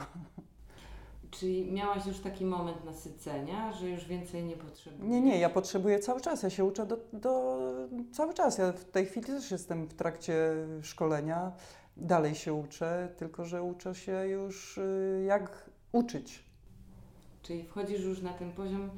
Czyli 1.32 1.72
miałaś 1.72 2.06
już 2.06 2.20
taki 2.20 2.46
moment 2.46 2.86
nasycenia, 2.86 3.74
że 3.74 3.89
już 3.89 4.06
więcej 4.06 4.44
nie 4.44 4.58
potrzebujesz? 4.58 5.12
Nie, 5.12 5.22
nie, 5.22 5.39
ja 5.39 5.50
potrzebuję 5.50 6.00
cały 6.00 6.22
czas, 6.22 6.44
ja 6.44 6.50
się 6.50 6.65
uczę 6.65 6.86
do, 6.86 6.98
do, 7.13 7.58
cały 8.12 8.34
czas. 8.34 8.58
Ja 8.58 8.72
w 8.72 8.86
tej 8.86 9.06
chwili 9.06 9.25
też 9.25 9.51
jestem 9.51 9.88
w 9.88 9.94
trakcie 9.94 10.53
szkolenia, 10.82 11.51
dalej 11.98 12.36
się 12.36 12.53
uczę, 12.53 13.10
tylko 13.17 13.46
że 13.46 13.63
uczę 13.63 13.96
się 13.96 14.27
już 14.27 14.77
y, 14.77 15.24
jak 15.27 15.70
uczyć 15.91 16.48
Czyli 17.48 17.63
wchodzisz 17.63 18.01
już 18.01 18.22
na 18.22 18.34
ten 18.34 18.51
poziom, 18.51 18.89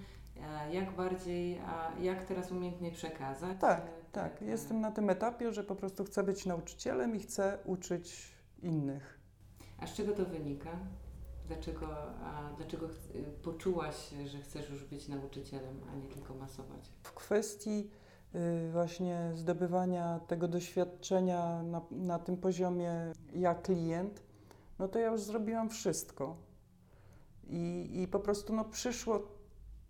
jak 0.72 0.96
bardziej, 0.96 1.60
a 1.60 1.92
jak 2.02 2.24
teraz 2.24 2.52
umiejętnie 2.52 2.92
przekazać. 2.92 3.58
Tak, 3.60 3.82
e, 3.82 4.12
tak. 4.12 4.42
Jestem 4.42 4.82
na 4.82 4.92
tym 4.92 5.10
etapie, 5.10 5.54
że 5.54 5.64
po 5.64 5.76
prostu 5.76 6.04
chcę 6.04 6.24
być 6.24 6.46
nauczycielem 6.46 7.16
i 7.16 7.20
chcę 7.20 7.58
uczyć 7.66 8.32
innych. 8.62 9.20
A 9.80 9.88
z 9.88 9.94
czego 9.94 10.14
to 10.14 10.26
wynika? 10.26 10.72
Dlaczego, 11.48 11.88
dlaczego 12.58 12.88
poczułaś, 13.44 14.10
że 14.26 14.40
chcesz 14.40 14.70
już 14.70 14.84
być 14.84 15.08
nauczycielem, 15.08 15.80
a 15.92 15.96
nie 15.96 16.08
tylko 16.08 16.34
masować? 16.34 16.92
W 17.04 17.14
kwestii 17.14 17.90
y, 18.36 18.72
właśnie 18.72 19.32
zdobywania 19.36 20.20
tego 20.28 20.48
doświadczenia 20.48 21.64
na, 21.64 21.82
na 21.92 22.20
tym 22.20 22.38
poziomie 22.38 22.92
ja 23.34 23.56
klient, 23.56 24.24
no 24.80 24.88
to 24.88 25.00
ja 25.00 25.12
już 25.12 25.22
zrobiłam 25.22 25.70
wszystko 25.70 26.36
i, 27.50 27.90
i 27.94 28.08
po 28.08 28.20
prostu 28.20 28.56
no, 28.56 28.66
przyszło, 28.66 29.39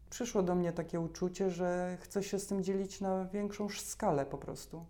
przyszło 0.09 0.43
do 0.43 0.55
mnie 0.55 0.73
takie 0.73 0.99
uczucie, 0.99 1.51
że 1.51 1.97
chcę 2.01 2.23
się 2.23 2.39
z 2.39 2.47
tym 2.47 2.63
dzielić 2.63 3.01
na 3.01 3.25
większą 3.25 3.69
skalę 3.69 4.25
po 4.25 4.37
prostu. 4.37 4.85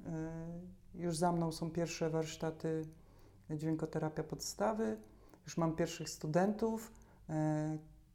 Yy, 0.00 0.10
już 0.94 1.16
za 1.16 1.32
mną 1.32 1.52
są 1.52 1.70
pierwsze 1.70 2.10
warsztaty 2.10 2.86
dźwiękoterapia 3.50 4.24
podstawy, 4.24 4.96
już 5.44 5.56
mam 5.56 5.76
pierwszych 5.76 6.10
studentów, 6.10 6.92
yy, 7.28 7.34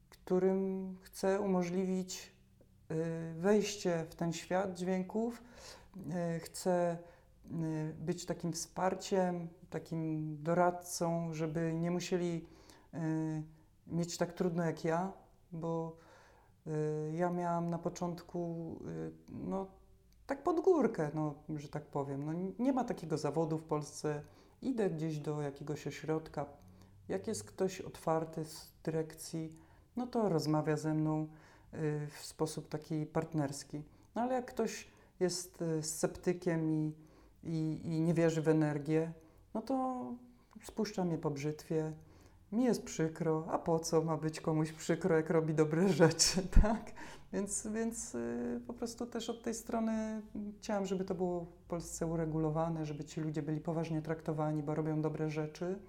którym 0.10 0.96
chcę 1.02 1.42
umożliwić 1.42 2.34
wejście 3.36 4.06
w 4.10 4.16
ten 4.16 4.34
świat 4.34 4.78
dźwięków. 4.78 5.44
Chcę 6.40 6.98
być 8.00 8.26
takim 8.26 8.54
wsparciem, 8.54 9.48
takim 9.70 10.38
doradcą, 10.44 11.34
żeby 11.34 11.74
nie 11.74 11.92
musieli 11.92 12.46
Y, 12.94 13.44
mieć 13.88 14.18
tak 14.18 14.34
trudno 14.34 14.64
jak 14.64 14.84
ja, 14.84 15.12
bo 15.54 15.96
y, 16.68 16.72
ja 17.16 17.30
miałam 17.30 17.70
na 17.70 17.78
początku, 17.78 18.76
y, 18.88 19.12
no, 19.30 19.68
tak 20.28 20.44
pod 20.44 20.60
górkę, 20.60 21.12
no, 21.14 21.34
że 21.56 21.68
tak 21.68 21.86
powiem. 21.86 22.26
No, 22.26 22.34
nie 22.60 22.74
ma 22.74 22.84
takiego 22.84 23.18
zawodu 23.18 23.58
w 23.58 23.64
Polsce. 23.64 24.22
Idę 24.62 24.90
gdzieś 24.90 25.20
do 25.20 25.42
jakiegoś 25.42 25.88
ośrodka. 25.88 26.46
Jak 27.08 27.28
jest 27.28 27.44
ktoś 27.44 27.82
otwarty 27.82 28.46
z 28.46 28.72
dyrekcji, 28.84 29.56
no 29.96 30.08
to 30.08 30.30
rozmawia 30.30 30.78
ze 30.78 30.94
mną 30.94 31.28
w 32.20 32.26
sposób 32.26 32.70
taki 32.70 33.06
partnerski. 33.06 33.84
No 34.16 34.22
ale 34.22 34.34
jak 34.34 34.46
ktoś 34.46 34.88
jest 35.20 35.64
sceptykiem 35.82 36.72
i, 36.72 36.94
i, 37.44 37.80
i 37.84 38.02
nie 38.02 38.14
wierzy 38.14 38.42
w 38.42 38.48
energię, 38.48 39.14
no 39.54 39.62
to 39.62 40.06
spuszcza 40.64 41.06
mnie 41.06 41.18
po 41.18 41.32
brzytwie 41.32 41.94
mi 42.54 42.64
jest 42.64 42.84
przykro, 42.84 43.46
a 43.52 43.60
po 43.60 43.80
co 43.80 44.02
ma 44.02 44.18
być 44.18 44.42
komuś 44.42 44.72
przykro, 44.72 45.16
jak 45.16 45.30
robi 45.30 45.54
dobre 45.54 45.90
rzeczy, 46.04 46.48
tak? 46.62 46.92
Więc, 47.34 47.68
więc 47.68 48.16
y, 48.16 48.62
po 48.68 48.74
prostu 48.74 49.06
też 49.06 49.30
od 49.30 49.44
tej 49.44 49.54
strony 49.54 50.22
chciałam, 50.60 50.86
żeby 50.86 51.06
to 51.06 51.16
było 51.16 51.46
w 51.46 51.64
Polsce 51.68 52.06
uregulowane, 52.06 52.86
żeby 52.86 53.04
ci 53.04 53.22
ludzie 53.22 53.42
byli 53.42 53.62
poważnie 53.62 54.02
traktowani, 54.02 54.64
bo 54.64 54.76
robią 54.76 55.02
dobre 55.02 55.30
rzeczy, 55.30 55.80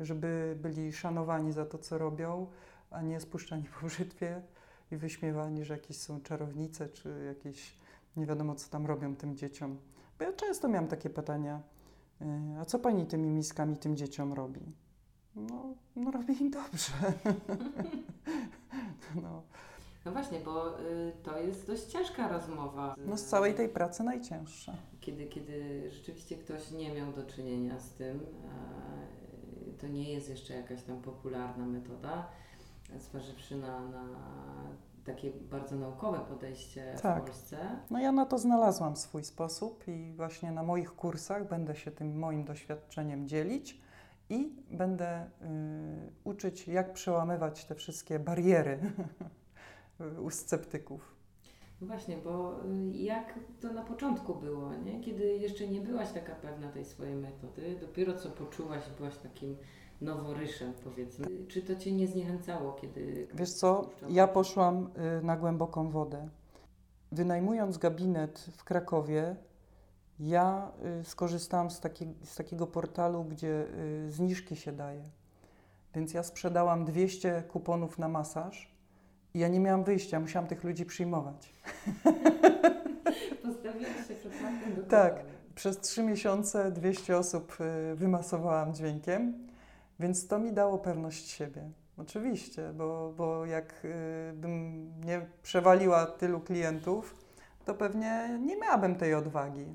żeby 0.00 0.56
byli 0.62 0.92
szanowani 0.92 1.52
za 1.52 1.66
to, 1.66 1.78
co 1.78 1.98
robią, 1.98 2.46
a 2.90 3.02
nie 3.02 3.20
spuszczani 3.20 3.64
po 3.80 3.86
brzytwie 3.86 4.42
i 4.90 4.96
wyśmiewani, 4.96 5.64
że 5.64 5.74
jakieś 5.74 5.96
są 5.96 6.20
czarownice, 6.20 6.88
czy 6.88 7.24
jakieś 7.26 7.76
nie 8.16 8.26
wiadomo, 8.26 8.54
co 8.54 8.70
tam 8.70 8.86
robią 8.86 9.16
tym 9.16 9.36
dzieciom. 9.36 9.78
Bo 10.18 10.24
ja 10.24 10.32
często 10.32 10.68
miałam 10.68 10.88
takie 10.88 11.10
pytania, 11.10 11.62
y, 12.22 12.24
a 12.60 12.64
co 12.64 12.78
pani 12.78 13.06
tymi 13.06 13.30
miskami 13.30 13.76
tym 13.76 13.96
dzieciom 13.96 14.32
robi? 14.32 14.85
No, 15.36 15.74
no 15.96 16.10
robi 16.10 16.42
im 16.42 16.50
dobrze. 16.50 16.92
no. 19.22 19.42
no 20.04 20.12
właśnie, 20.12 20.40
bo 20.40 20.80
y, 20.80 21.12
to 21.22 21.38
jest 21.38 21.66
dość 21.66 21.82
ciężka 21.82 22.28
rozmowa. 22.28 22.94
No 23.06 23.16
z 23.16 23.24
całej 23.24 23.54
tej 23.54 23.68
pracy 23.68 24.02
najcięższa. 24.02 24.72
Kiedy, 25.00 25.26
kiedy 25.26 25.90
rzeczywiście 25.90 26.36
ktoś 26.36 26.70
nie 26.70 26.94
miał 26.94 27.12
do 27.12 27.22
czynienia 27.22 27.80
z 27.80 27.90
tym, 27.90 28.20
to 29.80 29.88
nie 29.88 30.12
jest 30.12 30.28
jeszcze 30.28 30.54
jakaś 30.54 30.82
tam 30.82 31.02
popularna 31.02 31.66
metoda, 31.66 32.28
zważywszy 32.98 33.56
na, 33.56 33.80
na 33.80 34.04
takie 35.04 35.30
bardzo 35.30 35.76
naukowe 35.76 36.18
podejście 36.18 36.94
tak. 37.02 37.22
w 37.22 37.26
Polsce. 37.26 37.58
No 37.90 37.98
ja 38.00 38.12
na 38.12 38.26
to 38.26 38.38
znalazłam 38.38 38.96
swój 38.96 39.24
sposób 39.24 39.88
i 39.88 40.12
właśnie 40.16 40.52
na 40.52 40.62
moich 40.62 40.94
kursach 40.94 41.48
będę 41.48 41.76
się 41.76 41.90
tym 41.90 42.18
moim 42.18 42.44
doświadczeniem 42.44 43.28
dzielić 43.28 43.80
i 44.30 44.52
będę 44.70 45.24
y, 45.24 45.28
uczyć, 46.24 46.68
jak 46.68 46.92
przełamywać 46.92 47.64
te 47.64 47.74
wszystkie 47.74 48.18
bariery 48.18 48.78
u 50.26 50.30
sceptyków. 50.30 51.16
Właśnie, 51.80 52.16
bo 52.16 52.64
y, 52.64 52.96
jak 52.96 53.34
to 53.60 53.72
na 53.72 53.82
początku 53.82 54.34
było, 54.34 54.74
nie? 54.74 55.00
kiedy 55.00 55.24
jeszcze 55.24 55.68
nie 55.68 55.80
byłaś 55.80 56.12
taka 56.12 56.34
pewna 56.34 56.68
tej 56.68 56.84
swojej 56.84 57.16
metody, 57.16 57.76
dopiero 57.80 58.14
co 58.14 58.30
poczułaś, 58.30 58.82
byłaś 58.96 59.16
takim 59.16 59.56
noworyszem, 60.00 60.72
powiedzmy. 60.84 61.26
Czy 61.48 61.62
to 61.62 61.76
Cię 61.76 61.92
nie 61.92 62.06
zniechęcało, 62.06 62.72
kiedy... 62.72 63.28
Wiesz 63.34 63.52
co, 63.52 63.90
ja 64.08 64.28
poszłam 64.28 64.90
y, 65.20 65.24
na 65.24 65.36
głęboką 65.36 65.90
wodę. 65.90 66.28
Wynajmując 67.12 67.78
gabinet 67.78 68.38
w 68.38 68.64
Krakowie, 68.64 69.36
ja 70.20 70.72
y, 71.00 71.04
skorzystałam 71.04 71.70
z, 71.70 71.80
taki, 71.80 72.06
z 72.24 72.34
takiego 72.34 72.66
portalu, 72.66 73.24
gdzie 73.24 73.66
y, 74.06 74.12
zniżki 74.12 74.56
się 74.56 74.72
daje. 74.72 75.02
Więc 75.94 76.14
ja 76.14 76.22
sprzedałam 76.22 76.84
200 76.84 77.42
kuponów 77.48 77.98
na 77.98 78.08
masaż 78.08 78.74
i 79.34 79.38
ja 79.38 79.48
nie 79.48 79.60
miałam 79.60 79.84
wyjścia, 79.84 80.20
musiałam 80.20 80.48
tych 80.48 80.64
ludzi 80.64 80.86
przyjmować. 80.86 81.52
Postawiłeś 83.42 84.08
się 84.08 84.14
przed 84.14 84.32
faktem 84.32 84.84
Tak. 84.88 85.24
Przez 85.54 85.80
trzy 85.80 86.02
miesiące 86.02 86.72
200 86.72 87.16
osób 87.16 87.58
y, 87.92 87.94
wymasowałam 87.94 88.74
dźwiękiem, 88.74 89.48
więc 90.00 90.28
to 90.28 90.38
mi 90.38 90.52
dało 90.52 90.78
pewność 90.78 91.28
siebie. 91.28 91.70
Oczywiście, 91.96 92.72
bo, 92.74 93.12
bo 93.16 93.46
jak 93.46 93.86
bym 94.34 94.86
nie 95.04 95.26
przewaliła 95.42 96.06
tylu 96.06 96.40
klientów, 96.40 97.14
to 97.64 97.74
pewnie 97.74 98.38
nie 98.42 98.56
miałabym 98.56 98.94
tej 98.94 99.14
odwagi. 99.14 99.66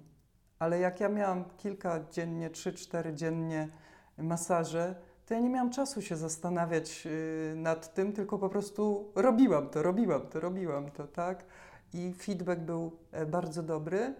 Ale 0.62 0.80
jak 0.80 1.00
ja 1.00 1.10
miałam 1.10 1.46
kilka 1.58 2.00
dziennie, 2.12 2.50
trzy, 2.50 2.74
cztery 2.74 3.14
dziennie 3.14 3.70
masaże, 4.18 4.96
to 5.26 5.34
ja 5.34 5.40
nie 5.40 5.50
miałam 5.50 5.72
czasu 5.72 6.02
się 6.02 6.16
zastanawiać 6.16 7.04
y, 7.06 7.54
nad 7.56 7.94
tym, 7.94 8.14
tylko 8.14 8.38
po 8.38 8.50
prostu 8.50 9.12
robiłam 9.16 9.70
to, 9.70 9.84
robiłam 9.84 10.28
to, 10.28 10.40
robiłam 10.40 10.92
to, 10.92 11.08
tak? 11.08 11.46
I 11.94 12.14
feedback 12.14 12.62
był 12.62 12.92
e, 13.12 13.26
bardzo 13.26 13.64
dobry. 13.64 14.16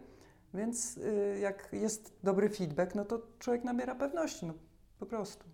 Więc 0.54 0.98
y, 0.98 1.40
jak 1.42 1.70
jest 1.74 2.14
dobry 2.24 2.50
feedback, 2.50 2.96
no 2.96 3.06
to 3.06 3.22
człowiek 3.40 3.64
nabiera 3.64 3.96
pewności, 3.96 4.46
no 4.46 4.54
po 5.00 5.06
prostu. 5.06 5.46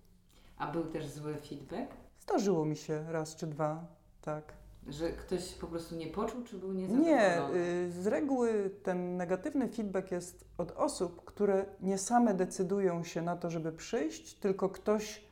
A 0.57 0.71
był 0.71 0.83
też 0.83 1.07
zły 1.07 1.35
feedback? 1.35 1.91
Zdarzyło 2.19 2.65
mi 2.65 2.75
się 2.75 3.11
raz 3.11 3.35
czy 3.35 3.47
dwa, 3.47 3.85
tak. 4.21 4.53
Że 4.89 5.11
ktoś 5.11 5.53
po 5.53 5.67
prostu 5.67 5.95
nie 5.95 6.07
poczuł, 6.07 6.43
czy 6.43 6.57
był 6.57 6.73
Nie, 6.73 6.87
niezadowolony? 6.87 7.59
y, 7.59 7.91
z 7.91 8.07
reguły 8.07 8.71
ten 8.83 9.17
negatywny 9.17 9.67
feedback 9.69 10.11
jest 10.11 10.45
od 10.57 10.71
osób, 10.71 11.25
które 11.25 11.65
nie 11.81 11.97
same 11.97 12.33
decydują 12.33 13.03
się 13.03 13.21
na 13.21 13.35
to, 13.35 13.49
żeby 13.49 13.71
przyjść, 13.71 14.33
tylko 14.33 14.69
ktoś 14.69 15.23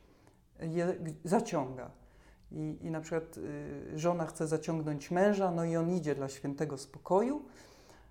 je 0.60 0.96
zaciąga. 1.24 1.90
I, 2.52 2.78
I 2.80 2.90
na 2.90 3.00
przykład 3.00 3.38
y, 3.38 3.98
żona 3.98 4.26
chce 4.26 4.46
zaciągnąć 4.46 5.10
męża, 5.10 5.50
no 5.50 5.64
i 5.64 5.76
on 5.76 5.90
idzie 5.90 6.14
dla 6.14 6.28
świętego 6.28 6.78
spokoju, 6.78 7.42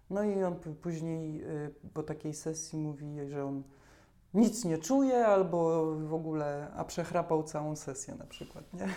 no 0.10 0.24
i 0.24 0.44
on 0.44 0.56
później 0.82 1.44
y, 1.44 1.72
po 1.94 2.04
takiej 2.04 2.34
sesji 2.34 2.80
mówi, 2.80 3.06
że 3.28 3.46
on 3.46 3.64
nic 4.36 4.66
nie 4.66 4.78
czuje 4.78 5.28
albo 5.28 5.86
w 5.96 6.14
ogóle, 6.14 6.68
a 6.76 6.84
przechrapał 6.84 7.44
całą 7.44 7.76
sesję 7.76 8.16
na 8.16 8.26
przykład, 8.26 8.74
nie? 8.74 8.88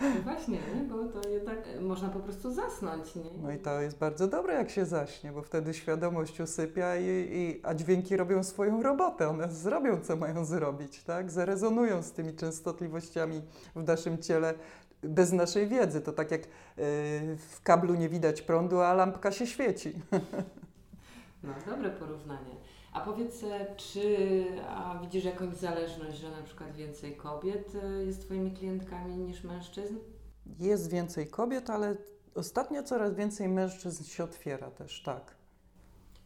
No 0.00 0.22
właśnie, 0.24 0.58
nie? 0.74 0.82
bo 0.88 1.04
to 1.04 1.28
jednak 1.28 1.58
można 1.80 2.08
po 2.08 2.20
prostu 2.20 2.52
zasnąć, 2.52 3.14
nie? 3.14 3.30
No 3.42 3.52
i 3.52 3.58
to 3.58 3.80
jest 3.80 3.98
bardzo 3.98 4.28
dobre, 4.28 4.54
jak 4.54 4.70
się 4.70 4.86
zaśnie, 4.86 5.32
bo 5.32 5.42
wtedy 5.42 5.74
świadomość 5.74 6.40
usypia, 6.40 6.96
i, 6.96 7.04
i, 7.06 7.60
a 7.62 7.74
dźwięki 7.74 8.16
robią 8.16 8.42
swoją 8.42 8.82
robotę. 8.82 9.28
One 9.28 9.48
zrobią, 9.48 10.00
co 10.00 10.16
mają 10.16 10.44
zrobić, 10.44 11.02
tak? 11.02 11.30
Zarezonują 11.30 12.02
z 12.02 12.12
tymi 12.12 12.34
częstotliwościami 12.36 13.42
w 13.76 13.84
naszym 13.84 14.18
ciele 14.18 14.54
bez 15.02 15.32
naszej 15.32 15.68
wiedzy. 15.68 16.00
To 16.00 16.12
tak 16.12 16.30
jak 16.30 16.40
yy, 16.40 16.46
w 17.36 17.60
kablu 17.62 17.94
nie 17.94 18.08
widać 18.08 18.42
prądu, 18.42 18.80
a 18.80 18.94
lampka 18.94 19.32
się 19.32 19.46
świeci. 19.46 19.92
No, 21.42 21.54
dobre 21.66 21.90
porównanie. 21.90 22.54
A 22.92 23.00
powiedz, 23.00 23.44
e, 23.44 23.76
czy 23.76 24.46
a 24.68 24.98
widzisz 25.02 25.24
jakąś 25.24 25.54
zależność, 25.56 26.18
że 26.18 26.30
na 26.30 26.42
przykład 26.42 26.76
więcej 26.76 27.16
kobiet 27.16 27.72
e, 27.82 28.04
jest 28.04 28.20
Twoimi 28.20 28.52
klientkami 28.52 29.16
niż 29.16 29.44
mężczyzn? 29.44 29.96
Jest 30.58 30.90
więcej 30.90 31.26
kobiet, 31.26 31.70
ale 31.70 31.96
ostatnio 32.34 32.82
coraz 32.82 33.14
więcej 33.14 33.48
mężczyzn 33.48 34.04
się 34.04 34.24
otwiera 34.24 34.70
też, 34.70 35.02
tak. 35.02 35.39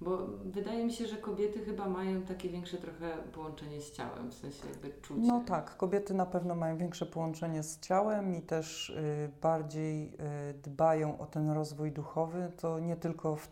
Bo 0.05 0.19
wydaje 0.45 0.85
mi 0.85 0.93
się, 0.93 1.07
że 1.07 1.17
kobiety 1.17 1.65
chyba 1.65 1.89
mają 1.89 2.23
takie 2.23 2.49
większe 2.49 2.79
trochę 2.79 3.17
połączenie 3.33 3.81
z 3.81 3.93
ciałem, 3.93 4.31
w 4.31 4.35
sensie 4.35 4.69
jakby 4.69 4.91
czucie. 5.03 5.21
No 5.27 5.43
tak, 5.47 5.77
kobiety 5.77 6.15
na 6.15 6.27
pewno 6.27 6.55
mają 6.55 6.77
większe 6.77 7.07
połączenie 7.07 7.63
z 7.63 7.81
ciałem 7.81 8.35
i 8.35 8.43
też 8.43 8.91
y, 8.91 9.31
bardziej 9.43 10.13
y, 10.51 10.55
dbają 10.55 11.19
o 11.19 11.27
ten 11.27 11.51
rozwój 11.51 11.93
duchowy. 11.93 12.53
To 12.57 12.79
nie 12.79 12.97
tylko 12.97 13.37
w, 13.37 13.47
y, 13.47 13.49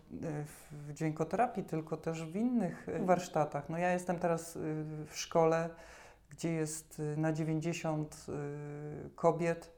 w 0.71 0.93
dźwiękoterapii, 0.93 1.65
tylko 1.65 1.97
też 1.97 2.25
w 2.25 2.37
innych 2.37 2.89
y, 2.89 3.07
warsztatach. 3.07 3.69
No 3.69 3.79
ja 3.79 3.93
jestem 3.93 4.19
teraz 4.19 4.57
y, 4.57 4.85
w 5.07 5.19
szkole, 5.19 5.71
gdzie 6.33 6.53
jest 6.53 7.01
y, 7.01 7.17
na 7.17 7.33
90 7.33 8.27
y, 8.29 9.11
kobiet, 9.11 9.72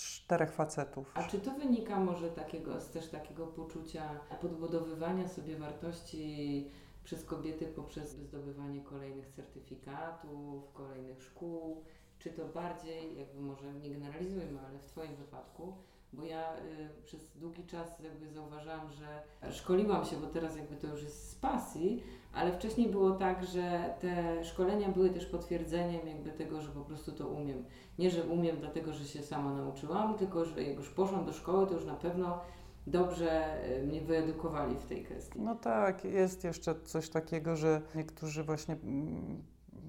czterech 0.00 0.52
facetów. 0.52 1.12
A 1.14 1.22
czy 1.22 1.38
to 1.38 1.50
wynika 1.50 2.00
może 2.00 2.30
takiego, 2.30 2.80
z 2.80 2.90
też 2.90 3.08
takiego 3.08 3.46
poczucia 3.46 4.20
podbudowywania 4.40 5.28
sobie 5.28 5.56
wartości 5.58 6.70
przez 7.04 7.24
kobiety 7.24 7.66
poprzez 7.66 8.10
zdobywanie 8.10 8.80
kolejnych 8.80 9.28
certyfikatów, 9.28 10.72
kolejnych 10.72 11.22
szkół? 11.22 11.84
Czy 12.18 12.30
to 12.30 12.46
bardziej, 12.46 13.18
jakby 13.18 13.40
może 13.40 13.74
nie 13.74 13.90
generalizujmy, 13.90 14.60
ale 14.68 14.78
w 14.78 14.84
Twoim 14.84 15.16
wypadku, 15.16 15.76
bo 16.16 16.24
ja 16.24 16.56
y, 16.56 17.02
przez 17.04 17.36
długi 17.36 17.64
czas 17.64 18.00
jakby 18.00 18.30
zauważyłam, 18.30 18.92
że 18.92 19.22
szkoliłam 19.52 20.04
się, 20.04 20.16
bo 20.16 20.26
teraz 20.26 20.56
jakby 20.56 20.76
to 20.76 20.86
już 20.86 21.02
jest 21.02 21.30
z 21.30 21.34
pasji, 21.34 22.02
ale 22.32 22.52
wcześniej 22.52 22.88
było 22.88 23.10
tak, 23.10 23.44
że 23.44 23.94
te 24.00 24.44
szkolenia 24.44 24.88
były 24.88 25.10
też 25.10 25.26
potwierdzeniem 25.26 26.08
jakby 26.08 26.32
tego, 26.32 26.60
że 26.60 26.68
po 26.68 26.80
prostu 26.80 27.12
to 27.12 27.28
umiem. 27.28 27.64
Nie, 27.98 28.10
że 28.10 28.24
umiem 28.24 28.56
dlatego, 28.56 28.92
że 28.92 29.04
się 29.04 29.22
sama 29.22 29.54
nauczyłam, 29.54 30.18
tylko 30.18 30.44
że 30.44 30.62
jak 30.62 30.76
już 30.76 30.90
poszłam 30.90 31.24
do 31.24 31.32
szkoły, 31.32 31.66
to 31.66 31.74
już 31.74 31.84
na 31.84 31.94
pewno 31.94 32.40
dobrze 32.86 33.58
y, 33.80 33.86
mnie 33.86 34.00
wyedukowali 34.00 34.76
w 34.76 34.86
tej 34.86 35.04
kwestii. 35.04 35.40
No 35.40 35.54
tak, 35.54 36.04
jest 36.04 36.44
jeszcze 36.44 36.74
coś 36.84 37.08
takiego, 37.08 37.56
że 37.56 37.82
niektórzy 37.94 38.44
właśnie 38.44 38.74
mm, 38.74 39.42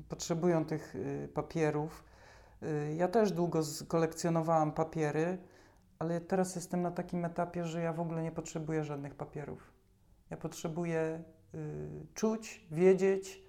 potrzebują 0.10 0.66
tych 0.66 0.96
y, 0.96 1.30
papierów. 1.34 2.04
Y, 2.64 2.96
Ja 2.96 3.08
też 3.08 3.32
długo 3.32 3.62
kolekcjonowałam 3.88 4.72
papiery, 4.72 5.38
ale 6.00 6.22
teraz 6.22 6.56
jestem 6.56 6.82
na 6.82 6.92
takim 6.92 7.26
etapie, 7.26 7.66
że 7.66 7.82
ja 7.82 7.94
w 7.94 8.00
ogóle 8.00 8.24
nie 8.24 8.32
potrzebuję 8.32 8.84
żadnych 8.84 9.16
papierów. 9.16 9.74
Ja 10.30 10.38
potrzebuję 10.38 11.24
y, 11.56 11.58
czuć, 12.14 12.68
wiedzieć 12.72 13.44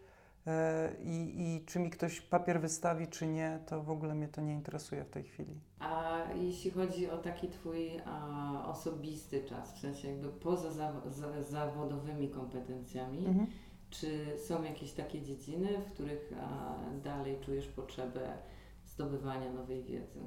e, 0.46 0.92
i, 1.02 1.34
i 1.36 1.64
czy 1.66 1.78
mi 1.80 1.90
ktoś 1.90 2.20
papier 2.20 2.60
wystawi, 2.60 3.06
czy 3.08 3.26
nie, 3.26 3.60
to 3.66 3.82
w 3.82 3.90
ogóle 3.90 4.14
mnie 4.14 4.28
to 4.28 4.40
nie 4.40 4.52
interesuje 4.52 5.04
w 5.04 5.10
tej 5.10 5.24
chwili. 5.24 5.60
A 5.80 6.18
jeśli 6.34 6.70
chodzi 6.70 7.10
o 7.10 7.18
taki 7.18 7.48
Twój 7.48 7.90
a, 8.04 8.64
osobisty 8.70 9.44
czas, 9.44 9.74
w 9.74 9.78
sensie 9.78 10.08
jakby 10.08 10.28
poza 10.28 10.70
za, 10.70 10.92
za, 11.10 11.42
zawodowymi 11.42 12.28
kompetencjami, 12.28 13.26
Mhm. 13.26 13.46
czy 13.90 14.38
są 14.46 14.62
jakieś 14.62 14.92
takie 14.92 15.22
dziedziny, 15.22 15.68
w 15.78 15.92
których 15.92 16.32
a, 16.40 16.74
dalej 17.04 17.40
czujesz 17.40 17.68
potrzebę 17.68 18.38
zdobywania 18.86 19.52
nowej 19.52 19.82
wiedzy 19.82 20.20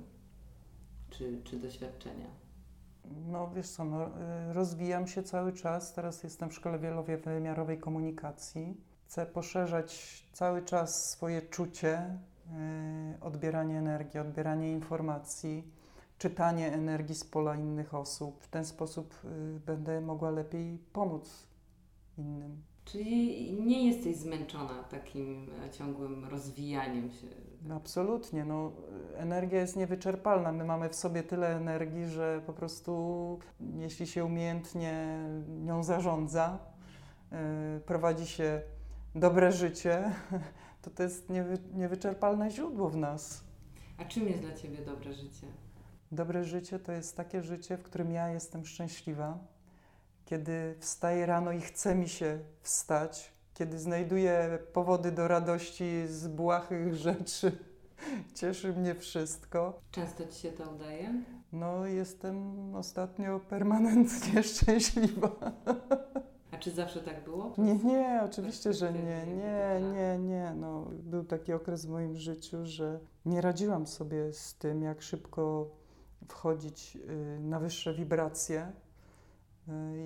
czy, 1.12 1.42
czy 1.44 1.60
doświadczenia? 1.60 2.28
No 3.28 3.52
wiesz 3.56 3.70
co, 3.70 3.86
no, 3.86 4.08
y, 4.08 4.54
rozwijam 4.54 5.08
się 5.08 5.24
cały 5.24 5.54
czas. 5.54 5.94
Teraz 5.94 6.24
jestem 6.24 6.50
w 6.50 6.54
szkole 6.54 6.80
wielowymiarowej 6.80 7.80
komunikacji. 7.80 8.78
Chcę 9.06 9.26
poszerzać 9.26 10.24
cały 10.34 10.62
czas 10.62 11.10
swoje 11.10 11.42
czucie, 11.42 12.20
y, 13.16 13.22
odbieranie 13.22 13.78
energii, 13.78 14.20
odbieranie 14.20 14.72
informacji, 14.72 15.72
czytanie 16.18 16.74
energii 16.74 17.16
z 17.16 17.24
pola 17.24 17.56
innych 17.56 17.94
osób. 17.94 18.44
W 18.44 18.48
ten 18.48 18.66
sposób 18.66 19.16
y, 19.26 19.60
będę 19.66 20.02
mogła 20.02 20.30
lepiej 20.30 20.78
pomóc 20.94 21.48
innym. 22.18 22.62
Czyli 22.86 23.54
nie 23.54 23.88
jesteś 23.88 24.16
zmęczona 24.16 24.84
takim 24.84 25.50
e, 25.66 25.70
ciągłym 25.70 26.26
rozwijaniem 26.26 27.12
się. 27.12 27.28
Absolutnie, 27.70 28.46
no, 28.46 28.72
energia 29.16 29.60
jest 29.60 29.76
niewyczerpalna. 29.76 30.52
My 30.52 30.64
mamy 30.64 30.90
w 30.90 30.96
sobie 30.96 31.24
tyle 31.24 31.56
energii, 31.56 32.06
że 32.06 32.42
po 32.46 32.54
prostu 32.54 33.40
jeśli 33.76 34.08
się 34.08 34.26
umiejętnie 34.26 35.20
nią 35.48 35.84
zarządza, 35.84 36.60
y, 37.78 37.80
prowadzi 37.80 38.28
się 38.28 38.62
dobre 39.16 39.52
życie, 39.52 40.12
to 40.82 40.90
to 40.90 41.04
jest 41.04 41.30
niewy, 41.30 41.58
niewyczerpalne 41.74 42.52
źródło 42.52 42.90
w 42.90 42.98
nas. 42.98 43.44
A 43.98 44.06
czym 44.06 44.28
jest 44.28 44.42
dla 44.42 44.54
Ciebie 44.54 44.78
dobre 44.86 45.14
życie? 45.14 45.48
Dobre 46.12 46.44
życie 46.44 46.80
to 46.80 46.92
jest 46.92 47.18
takie 47.18 47.44
życie, 47.44 47.78
w 47.78 47.84
którym 47.84 48.12
ja 48.12 48.30
jestem 48.30 48.66
szczęśliwa, 48.66 49.38
kiedy 50.26 50.76
wstaję 50.80 51.26
rano 51.26 51.52
i 51.52 51.62
chce 51.62 51.96
mi 51.96 52.10
się 52.10 52.40
wstać, 52.62 53.34
kiedy 53.62 53.80
znajduję 53.80 54.60
powody 54.74 55.12
do 55.12 55.28
radości 55.28 56.08
z 56.08 56.28
błahych 56.28 56.96
rzeczy. 57.08 57.52
Cieszy 58.36 58.74
mnie 58.74 58.96
wszystko. 58.96 59.82
Często 59.92 60.26
Ci 60.28 60.40
się 60.40 60.52
to 60.52 60.72
udaje? 60.72 61.14
No, 61.54 61.86
jestem 61.86 62.76
ostatnio 62.76 63.40
permanentnie 63.40 64.44
szczęśliwa. 64.54 65.32
A 66.52 66.58
czy 66.58 66.72
zawsze 66.72 67.00
tak 67.00 67.24
było? 67.24 67.54
Nie, 67.58 67.76
nie, 67.76 68.22
oczywiście, 68.26 68.74
że 68.74 68.94
nie, 68.94 69.26
nie, 69.26 69.44
jakby, 69.44 69.94
nie, 69.96 70.18
nie. 70.20 70.54
No, 70.56 70.88
był 70.92 71.24
taki 71.24 71.54
okres 71.54 71.86
w 71.86 71.90
moim 71.90 72.16
życiu, 72.16 72.66
że 72.66 73.00
nie 73.26 73.42
radziłam 73.42 73.88
sobie 73.88 74.34
z 74.34 74.56
tym, 74.56 74.84
jak 74.84 75.02
szybko 75.02 75.72
wchodzić 76.28 76.96
y, 76.96 77.40
na 77.40 77.60
wyższe 77.60 77.94
wibracje 77.94 78.72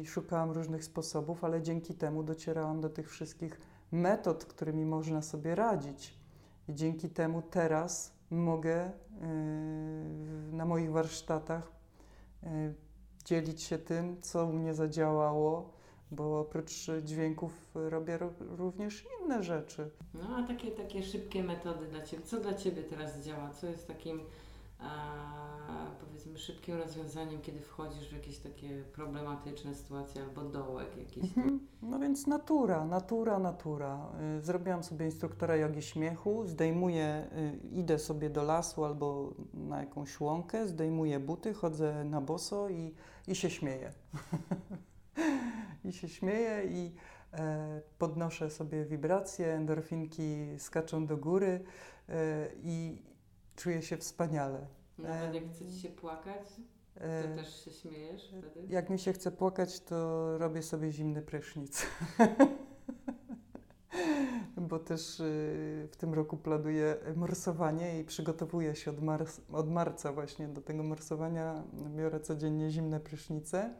i 0.02 0.06
szukałam 0.06 0.52
różnych 0.52 0.84
sposobów, 0.84 1.44
ale 1.44 1.62
dzięki 1.62 1.94
temu 1.94 2.24
docierałam 2.24 2.82
do 2.82 2.90
tych 2.90 3.10
wszystkich 3.10 3.60
metod, 3.92 4.46
którymi 4.46 4.86
można 4.86 5.22
sobie 5.22 5.56
radzić. 5.56 6.14
I 6.68 6.76
dzięki 6.76 7.10
temu 7.10 7.42
teraz 7.42 8.14
mogę 8.30 8.86
y, 8.88 8.92
na 10.52 10.66
moich 10.66 10.92
warsztatach 10.92 11.72
y, 12.44 12.48
dzielić 13.26 13.62
się 13.62 13.78
tym, 13.78 14.22
co 14.22 14.46
u 14.46 14.54
mnie 14.54 14.74
zadziałało, 14.74 15.74
bo 16.12 16.40
oprócz 16.40 16.88
dźwięków 17.04 17.52
robię 17.76 18.18
ró- 18.18 18.56
również 18.58 19.06
inne 19.24 19.44
rzeczy. 19.44 19.90
No 20.14 20.36
a 20.38 20.44
takie, 20.48 20.72
takie 20.72 21.04
szybkie 21.04 21.44
metody 21.44 21.86
dla 21.88 22.02
Ciebie, 22.02 22.24
co 22.24 22.40
dla 22.40 22.54
Ciebie 22.54 22.84
teraz 22.84 23.20
działa? 23.20 23.50
Co 23.50 23.68
jest 23.68 23.88
takim 23.88 24.20
powiedzmy 26.00 26.38
szybkim 26.38 26.76
rozwiązaniem, 26.76 27.42
kiedy 27.42 27.60
wchodzisz 27.60 28.10
w 28.10 28.14
jakieś 28.14 28.38
takie 28.38 28.84
problematyczne 28.84 29.76
sytuacje 29.76 30.24
albo 30.24 30.42
dołek 30.42 30.98
jakiś? 30.98 31.24
Mhm. 31.24 31.60
No 31.82 32.00
więc 32.00 32.28
natura, 32.28 32.86
natura, 32.86 33.40
natura. 33.40 34.10
Y, 34.38 34.42
Zrobiłam 34.42 34.84
sobie 34.84 35.06
instruktora 35.06 35.56
jogi 35.56 35.82
śmiechu, 35.82 36.48
zdejmuję, 36.48 37.28
y, 37.38 37.68
idę 37.68 38.00
sobie 38.00 38.30
do 38.30 38.44
lasu 38.44 38.86
albo 38.86 39.34
na 39.54 39.80
jakąś 39.80 40.20
łąkę, 40.20 40.68
zdejmuję 40.68 41.20
buty, 41.20 41.54
chodzę 41.54 42.04
na 42.04 42.22
boso 42.22 42.70
i, 42.70 42.94
i 43.28 43.36
się 43.36 43.50
śmieję. 43.50 43.92
I 45.86 45.94
się 45.94 46.10
śmieję 46.10 46.64
i 46.66 46.96
e, 47.34 47.82
podnoszę 47.98 48.50
sobie 48.50 48.86
wibracje, 48.86 49.54
endorfinki 49.54 50.46
skaczą 50.58 51.06
do 51.06 51.18
góry 51.18 51.64
e, 52.10 52.48
i 52.64 53.02
czuję 53.56 53.82
się 53.82 53.98
wspaniale. 53.98 54.68
Nawet 54.98 55.34
jak 55.34 55.44
Em, 55.44 55.50
chce 55.50 55.66
Ci 55.66 55.80
się 55.80 55.90
płakać, 55.90 56.48
E, 56.96 57.24
to 57.24 57.36
też 57.36 57.66
się 57.66 57.72
śmiejesz 57.72 58.28
wtedy? 58.28 58.68
Jak 58.70 58.90
mi 58.90 59.00
się 59.00 59.14
chce 59.14 59.32
płakać, 59.32 59.80
to 59.80 60.38
robię 60.38 60.62
sobie 60.62 60.92
zimny 60.92 61.22
prysznic. 61.22 61.86
Bo 64.70 64.80
też 64.80 65.20
y, 65.20 65.88
w 65.92 65.96
tym 65.98 66.14
roku 66.14 66.38
planuję 66.38 66.96
morsowanie 67.16 68.00
i 68.00 68.04
przygotowuję 68.04 68.76
się 68.76 68.92
od, 68.92 68.98
od 69.52 69.72
marca 69.72 70.14
właśnie 70.14 70.48
do 70.48 70.62
tego 70.62 70.84
morsowania. 70.84 71.64
Biorę 71.96 72.20
codziennie 72.20 72.70
zimne 72.70 73.00
prysznice 73.00 73.74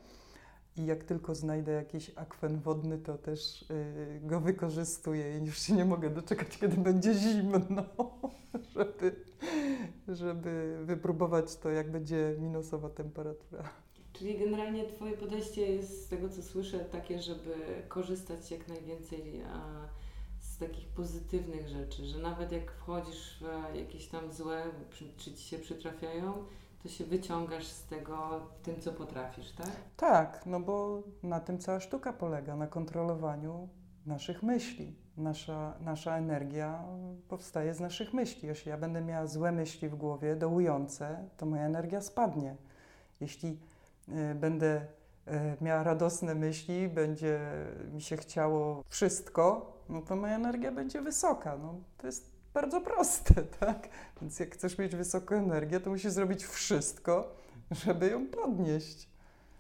i 0.78 0.86
jak 0.86 1.04
tylko 1.04 1.36
znajdę 1.36 1.72
jakiś 1.72 2.12
akwen 2.16 2.60
wodny, 2.60 2.98
to 2.98 3.18
też 3.18 3.62
y, 3.62 4.20
go 4.24 4.40
wykorzystuję 4.40 5.40
i 5.40 5.46
już 5.46 5.60
się 5.60 5.74
nie 5.74 5.86
mogę 5.86 6.10
doczekać, 6.10 6.58
kiedy 6.58 6.78
będzie 6.78 7.14
zimno, 7.14 7.86
żeby, 8.76 9.16
żeby 10.08 10.78
wypróbować 10.86 11.56
to, 11.56 11.70
jak 11.70 11.92
będzie 11.92 12.36
minusowa 12.40 12.90
temperatura. 12.90 13.70
Czyli 14.14 14.38
generalnie 14.38 14.88
Twoje 14.88 15.18
podejście 15.18 15.72
jest 15.72 16.06
z 16.06 16.08
tego, 16.08 16.30
co 16.30 16.44
słyszę, 16.44 16.80
takie, 16.80 17.22
żeby 17.22 17.54
korzystać 17.88 18.52
jak 18.52 18.68
najwięcej 18.68 19.42
z 20.40 20.58
takich 20.58 20.88
pozytywnych 20.88 21.68
rzeczy, 21.68 22.06
że 22.06 22.20
nawet 22.20 22.52
jak 22.52 22.72
wchodzisz 22.72 23.40
w 23.42 23.76
jakieś 23.76 24.08
tam 24.08 24.34
złe, 24.34 24.64
czy 25.18 25.34
Ci 25.34 25.44
się 25.44 25.58
przytrafiają, 25.60 26.46
to 26.86 26.90
się 26.90 27.06
wyciągasz 27.06 27.68
z 27.68 27.84
tego 27.84 28.42
tym, 28.64 28.82
co 28.82 28.92
potrafisz, 28.92 29.52
tak? 29.52 29.72
Tak, 29.98 30.46
no 30.46 30.60
bo 30.60 31.04
na 31.24 31.40
tym 31.40 31.60
cała 31.60 31.80
sztuka 31.80 32.14
polega, 32.14 32.56
na 32.56 32.68
kontrolowaniu 32.68 33.70
naszych 34.06 34.44
myśli. 34.44 34.96
Nasza, 35.18 35.74
nasza 35.80 36.18
energia 36.18 36.84
powstaje 37.28 37.74
z 37.74 37.80
naszych 37.80 38.14
myśli. 38.14 38.48
Jeśli 38.48 38.70
ja 38.70 38.78
będę 38.78 39.02
miała 39.02 39.28
złe 39.28 39.52
myśli 39.52 39.90
w 39.90 39.96
głowie, 39.96 40.36
dołujące, 40.36 41.30
to 41.38 41.46
moja 41.46 41.66
energia 41.66 42.02
spadnie. 42.02 42.56
Jeśli 43.22 43.60
y, 44.10 44.36
będę 44.36 44.82
y, 45.28 45.32
miała 45.62 45.84
radosne 45.84 46.36
myśli, 46.36 46.88
będzie 46.88 47.40
mi 47.94 48.02
się 48.02 48.18
chciało 48.18 48.84
wszystko, 48.88 49.74
no 49.90 50.02
to 50.02 50.16
moja 50.16 50.36
energia 50.36 50.72
będzie 50.72 51.02
wysoka. 51.02 51.58
No, 51.58 51.76
to 51.98 52.08
jest 52.08 52.35
bardzo 52.56 52.82
proste, 52.82 53.34
tak? 53.60 53.90
Więc 54.22 54.40
jak 54.40 54.54
chcesz 54.54 54.78
mieć 54.78 54.96
wysoką 54.96 55.36
energię, 55.36 55.80
to 55.80 55.90
musisz 55.90 56.12
zrobić 56.12 56.46
wszystko, 56.46 57.36
żeby 57.72 58.08
ją 58.08 58.28
podnieść. 58.28 59.10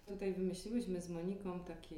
Tutaj 0.05 0.34
wymyśliłyśmy 0.34 1.01
z 1.01 1.10
Moniką 1.10 1.60
takie 1.60 1.95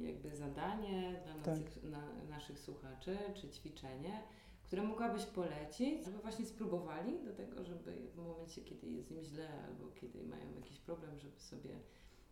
jakby 0.00 0.36
zadanie 0.36 1.20
dla 1.24 1.34
Tak. 1.34 1.46
naszych, 1.46 1.82
na, 1.84 2.02
naszych 2.30 2.58
słuchaczy, 2.58 3.18
czy 3.34 3.48
ćwiczenie, 3.48 4.22
które 4.62 4.82
mogłabyś 4.82 5.24
polecić, 5.24 6.04
żeby 6.04 6.18
właśnie 6.18 6.46
spróbowali 6.46 7.24
do 7.24 7.32
tego, 7.32 7.64
żeby 7.64 7.92
w 8.14 8.16
momencie, 8.16 8.62
kiedy 8.62 8.86
jest 8.86 9.10
im 9.10 9.22
źle 9.22 9.48
albo 9.68 9.92
kiedy 10.00 10.22
mają 10.24 10.54
jakiś 10.56 10.78
problem, 10.78 11.18
żeby 11.18 11.40
sobie 11.40 11.70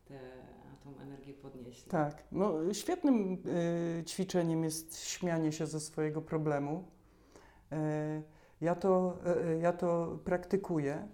tę 0.04 0.18
tą 0.84 0.98
energię 1.00 1.34
podnieśli. 1.34 1.90
Tak, 1.90 2.24
no 2.32 2.74
świetnym 2.74 3.42
y, 4.00 4.04
ćwiczeniem 4.04 4.64
jest 4.64 5.04
śmianie 5.04 5.52
się 5.52 5.66
ze 5.66 5.80
swojego 5.80 6.22
problemu. 6.22 6.84
Y, 7.72 8.22
ja, 8.60 8.74
to, 8.74 9.18
y, 9.54 9.58
ja 9.58 9.72
to 9.72 10.18
praktykuję, 10.24 11.08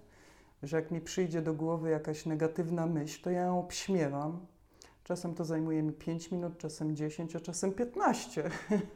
że 0.62 0.76
jak 0.76 0.90
mi 0.90 1.00
przyjdzie 1.00 1.42
do 1.42 1.54
głowy 1.54 1.90
jakaś 1.90 2.26
negatywna 2.26 2.86
myśl, 2.86 3.22
to 3.22 3.30
ja 3.30 3.42
ją 3.42 3.58
obśmiewam. 3.58 4.46
Czasem 5.04 5.34
to 5.34 5.44
zajmuje 5.44 5.82
mi 5.82 5.92
5 5.92 6.30
minut, 6.30 6.58
czasem 6.58 6.96
10, 6.96 7.36
a 7.36 7.40
czasem 7.40 7.72
15. 7.72 8.50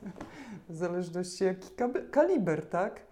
w 0.68 0.76
zależności 0.76 1.44
jaki 1.44 1.68
kaliber, 2.10 2.66
tak? 2.68 3.06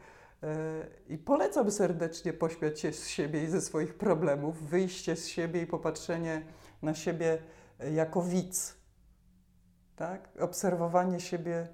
I 1.08 1.18
polecam 1.18 1.70
serdecznie 1.70 2.32
pośmiać 2.32 2.80
się 2.80 2.92
z 2.92 3.08
siebie 3.08 3.44
i 3.44 3.46
ze 3.46 3.60
swoich 3.60 3.94
problemów, 3.94 4.62
wyjście 4.62 5.16
z 5.16 5.26
siebie 5.26 5.62
i 5.62 5.66
popatrzenie 5.66 6.42
na 6.82 6.94
siebie 6.94 7.38
jako 7.92 8.22
widz, 8.22 8.76
tak? 9.96 10.28
Obserwowanie 10.40 11.20
siebie 11.20 11.68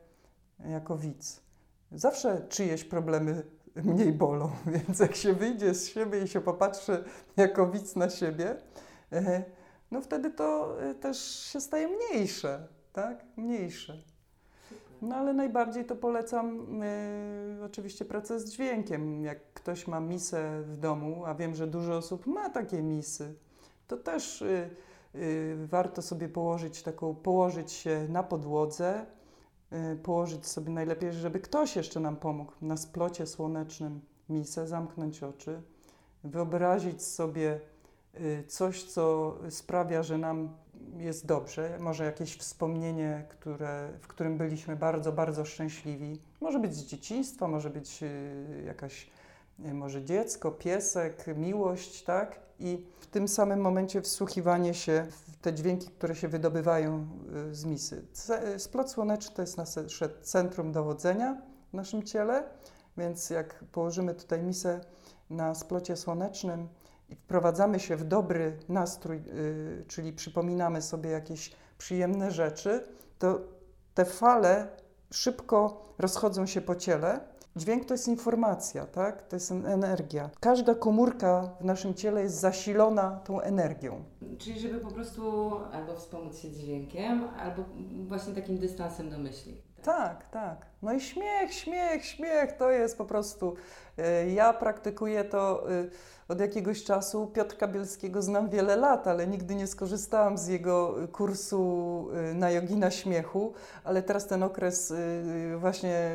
jako 0.65 0.97
widz. 0.97 1.50
Zawsze 1.93 2.47
czyjeś 2.49 2.85
problemy 2.85 3.43
mniej 3.77 4.13
bolą, 4.13 4.51
więc 4.87 4.99
jak 4.99 5.17
się 5.17 5.33
wyjdzie 5.33 5.75
z 5.75 5.89
siebie 5.89 6.23
i 6.23 6.29
się 6.29 6.41
popatrzy 6.41 7.05
jako 7.37 7.67
widz 7.67 7.97
na 7.97 8.11
siebie, 8.11 8.57
e, 9.13 9.45
no 9.91 10.01
wtedy 10.01 10.31
to 10.31 10.77
e, 10.83 10.95
też 10.95 11.19
się 11.53 11.61
staje 11.61 11.89
mniejsze, 11.89 12.69
tak? 12.93 13.25
Mniejsze. 13.37 14.03
No 15.03 15.17
ale 15.17 15.33
najbardziej 15.33 15.85
to 15.85 15.97
polecam 15.97 16.67
e, 16.83 17.65
oczywiście 17.65 18.05
pracę 18.05 18.41
z 18.41 18.51
dźwiękiem. 18.53 19.25
Jak 19.25 19.53
ktoś 19.53 19.87
ma 19.87 20.01
misę 20.01 20.63
w 20.63 20.77
domu, 20.77 21.27
a 21.27 21.35
wiem, 21.35 21.55
że 21.55 21.67
dużo 21.67 21.97
osób 21.97 22.27
ma 22.27 22.51
takie 22.51 22.83
misy, 22.83 23.35
to 23.87 23.97
też 23.97 24.43
y, 24.43 24.71
y, 25.15 25.57
warto 25.67 26.03
sobie 26.03 26.29
położyć 26.29 26.83
taką, 26.83 27.15
położyć 27.15 27.73
się 27.73 28.07
na 28.09 28.23
podłodze, 28.23 29.03
y, 29.03 29.20
położyć 30.03 30.47
sobie 30.47 30.71
najlepiej, 30.71 31.13
żeby 31.13 31.41
ktoś 31.41 31.77
jeszcze 31.77 32.01
nam 32.01 32.17
pomógł 32.17 32.53
na 32.63 32.77
splocie 32.77 33.27
słonecznym 33.27 34.01
misę, 34.29 34.69
zamknąć 34.69 35.23
oczy, 35.23 35.63
wyobrazić 36.25 37.03
sobie 37.03 37.61
y, 38.21 38.45
coś, 38.49 38.85
co 38.85 39.37
sprawia, 39.51 40.03
że 40.03 40.19
nam 40.19 40.57
jest 40.97 41.27
dobrze, 41.27 41.79
może 41.81 42.05
jakieś 42.05 42.37
wspomnienie, 42.37 43.27
które, 43.29 43.89
w 44.01 44.07
którym 44.09 44.39
byliśmy 44.39 44.77
bardzo, 44.77 45.13
bardzo 45.13 45.45
szczęśliwi. 45.45 46.21
Może 46.41 46.59
być 46.59 46.75
z 46.75 46.85
dzieciństwa, 46.85 47.49
może 47.49 47.71
być 47.71 48.03
y, 48.03 48.63
jakaś, 48.67 49.05
y, 49.05 49.09
może 49.75 50.05
dziecko, 50.05 50.51
piesek, 50.51 51.25
miłość, 51.37 52.03
tak? 52.03 52.41
I 52.59 52.87
w 53.01 53.07
tym 53.07 53.29
samym 53.29 53.61
momencie 53.61 54.03
wsłuchiwanie 54.03 54.75
się 54.75 55.07
w 55.11 55.37
te 55.37 55.55
dźwięki, 55.55 55.89
które 55.89 56.15
się 56.15 56.29
wydobywają 56.29 57.07
y, 57.51 57.55
z 57.55 57.65
misy. 57.65 58.05
Ce- 58.13 58.59
Splot 58.59 58.91
słoneczny 58.91 59.37
to 59.37 59.43
jest 59.43 59.57
nasze 59.57 59.85
centrum 60.23 60.73
dowodzenia 60.73 61.43
w 61.71 61.75
naszym 61.75 62.03
ciele, 62.03 62.45
więc 62.97 63.31
jak 63.31 63.65
położymy 63.73 64.15
tutaj 64.15 64.43
misę 64.43 64.81
na 65.31 65.55
splocie 65.55 65.97
słonecznym, 65.97 66.69
i 67.11 67.17
wprowadzamy 67.17 67.81
się 67.81 67.97
w 67.97 68.05
dobry 68.05 68.57
nastrój, 68.69 69.23
czyli 69.89 70.13
przypominamy 70.13 70.83
sobie 70.83 71.11
jakieś 71.11 71.53
przyjemne 71.79 72.31
rzeczy, 72.31 72.85
to 73.19 73.41
te 73.95 74.05
fale 74.05 74.69
szybko 75.11 75.85
rozchodzą 75.99 76.47
się 76.47 76.61
po 76.61 76.75
ciele. 76.75 77.21
Dźwięk 77.57 77.85
to 77.85 77.95
jest 77.95 78.09
informacja, 78.09 78.87
tak? 78.87 79.23
To 79.29 79.37
jest 79.37 79.51
en- 79.53 79.67
energia. 79.67 80.31
Każda 80.41 80.75
komórka 80.75 81.51
w 81.61 81.65
naszym 81.65 81.95
ciele 81.95 82.23
jest 82.23 82.35
zasilona 82.41 83.21
tą 83.25 83.41
energią. 83.41 84.05
Czyli 84.39 84.61
żeby 84.61 84.79
po 84.81 84.91
prostu 84.91 85.51
albo 85.73 85.95
wspomóc 85.97 86.39
się 86.39 86.51
dźwiękiem, 86.51 87.25
albo 87.39 87.65
właśnie 88.09 88.35
takim 88.35 88.59
dystansem 88.59 89.11
do 89.11 89.19
myśli. 89.19 89.63
Tak, 89.83 90.31
tak. 90.31 90.67
No 90.83 90.93
i 90.93 91.01
śmiech, 91.01 91.55
śmiech, 91.55 92.05
śmiech, 92.05 92.53
to 92.53 92.71
jest 92.71 92.99
po 92.99 93.05
prostu. 93.05 93.57
E, 93.99 94.31
ja 94.31 94.53
praktykuję 94.53 95.25
to 95.25 95.71
y, 95.71 95.91
od 96.29 96.41
jakiegoś 96.41 96.85
czasu. 96.85 97.27
Piotrka 97.27 97.69
Bielskiego 97.69 98.23
znam 98.23 98.49
wiele 98.49 98.77
lat, 98.77 99.07
ale 99.07 99.27
nigdy 99.27 99.55
nie 99.55 99.67
skorzystałam 99.67 100.39
z 100.39 100.47
jego 100.47 100.95
kursu 101.13 102.09
y, 102.31 102.35
na 102.35 102.51
jogina 102.51 102.91
śmiechu, 102.91 103.53
ale 103.85 104.03
teraz 104.03 104.27
ten 104.27 104.43
okres 104.43 104.93
właśnie 105.59 106.11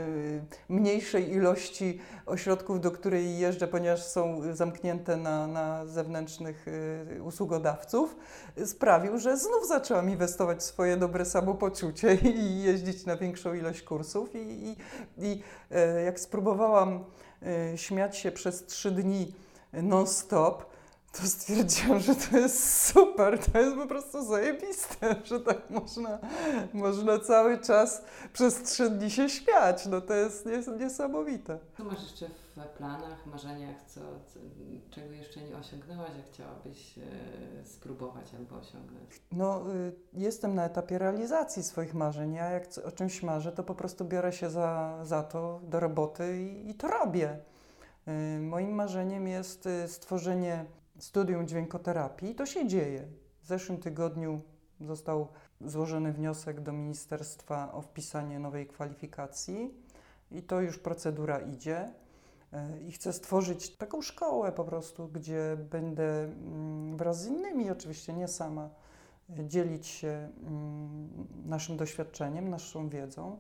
mniejszej 0.70 1.32
ilości 1.32 2.00
ośrodków, 2.26 2.82
do 2.82 2.92
której 2.92 3.40
jeżdżę, 3.40 3.68
ponieważ 3.68 4.04
są 4.04 4.42
zamknięte 4.54 5.18
na, 5.18 5.48
na 5.48 5.86
zewnętrznych 5.86 6.66
usługodawców, 7.24 8.16
sprawił, 8.66 9.18
że 9.18 9.38
znów 9.38 9.68
zaczęłam 9.68 10.10
inwestować 10.10 10.58
w 10.60 10.64
swoje 10.64 10.98
dobre 10.98 11.26
samopoczucie 11.26 12.16
i 12.16 12.62
jeździć 12.62 13.06
na 13.06 13.18
większą 13.18 13.54
ilość 13.54 13.82
kursów. 13.82 14.36
I, 14.36 14.55
i, 14.56 14.76
i 15.18 15.42
e, 15.72 16.04
jak 16.04 16.20
spróbowałam 16.20 17.04
e, 17.42 17.78
śmiać 17.78 18.18
się 18.18 18.32
przez 18.32 18.66
trzy 18.66 18.92
dni 18.92 19.34
non-stop, 19.74 20.75
to 21.22 21.28
stwierdziłam, 21.28 22.00
że 22.00 22.16
to 22.16 22.38
jest 22.38 22.86
super, 22.88 23.40
to 23.40 23.60
jest 23.60 23.76
po 23.76 23.88
prostu 23.88 24.26
zajebiste, 24.26 25.16
że 25.30 25.40
tak 25.40 25.70
można, 25.70 26.20
można 26.74 27.20
cały 27.20 27.58
czas 27.58 28.04
przez 28.34 28.64
trzy 28.64 28.90
dni 28.90 29.12
się 29.12 29.30
śmiać. 29.30 29.86
No 29.86 30.02
to 30.02 30.14
jest 30.14 30.50
niesamowite. 30.80 31.60
Co 31.78 31.84
masz 31.84 32.04
jeszcze 32.04 32.28
w 32.30 32.78
planach, 32.78 33.26
marzeniach, 33.26 33.76
co, 33.88 34.02
co 34.34 34.40
czego 34.90 35.14
jeszcze 35.14 35.42
nie 35.42 35.58
osiągnęłaś, 35.58 36.12
a 36.20 36.34
chciałabyś 36.34 36.98
e, 36.98 37.66
spróbować 37.66 38.34
albo 38.34 38.56
osiągnąć? 38.56 39.22
No, 39.32 39.74
y, 39.74 39.94
jestem 40.14 40.56
na 40.56 40.66
etapie 40.66 40.98
realizacji 40.98 41.64
swoich 41.64 41.94
marzeń. 41.94 42.34
Ja 42.34 42.50
jak 42.50 42.64
o 42.86 42.92
czymś 42.92 43.24
marzę, 43.24 43.52
to 43.52 43.64
po 43.64 43.76
prostu 43.76 44.06
biorę 44.06 44.34
się 44.34 44.50
za, 44.50 45.00
za 45.04 45.24
to 45.24 45.60
do 45.64 45.80
roboty 45.80 46.42
i, 46.42 46.70
i 46.70 46.76
to 46.76 46.88
robię. 46.88 47.40
Y, 48.08 48.40
moim 48.40 48.72
marzeniem 48.72 49.28
jest 49.28 49.66
y, 49.66 49.88
stworzenie 49.88 50.66
studium 51.00 51.48
dźwiękoterapii. 51.48 52.36
To 52.36 52.46
się 52.46 52.68
dzieje. 52.68 53.08
W 53.42 53.48
zeszłym 53.48 53.78
tygodniu 53.78 54.42
został 54.82 55.28
złożony 55.62 56.14
wniosek 56.14 56.62
do 56.62 56.72
ministerstwa 56.72 57.72
o 57.74 57.82
wpisanie 57.82 58.40
nowej 58.40 58.68
kwalifikacji 58.68 59.74
i 60.32 60.44
to 60.44 60.62
już 60.62 60.80
procedura 60.80 61.40
idzie. 61.40 61.94
Y, 62.54 62.84
I 62.84 62.92
chcę 62.92 63.14
stworzyć 63.14 63.78
taką 63.78 64.02
szkołę 64.02 64.52
po 64.52 64.64
prostu, 64.64 65.08
gdzie 65.08 65.58
będę 65.72 66.24
mm, 66.24 66.98
wraz 66.98 67.22
z 67.22 67.28
innymi, 67.28 67.72
oczywiście 67.72 68.14
nie 68.14 68.28
sama, 68.28 68.70
dzielić 69.30 69.88
się 69.88 70.30
mm, 70.44 71.10
naszym 71.46 71.78
doświadczeniem, 71.78 72.50
naszą 72.50 72.90
wiedzą 72.90 73.38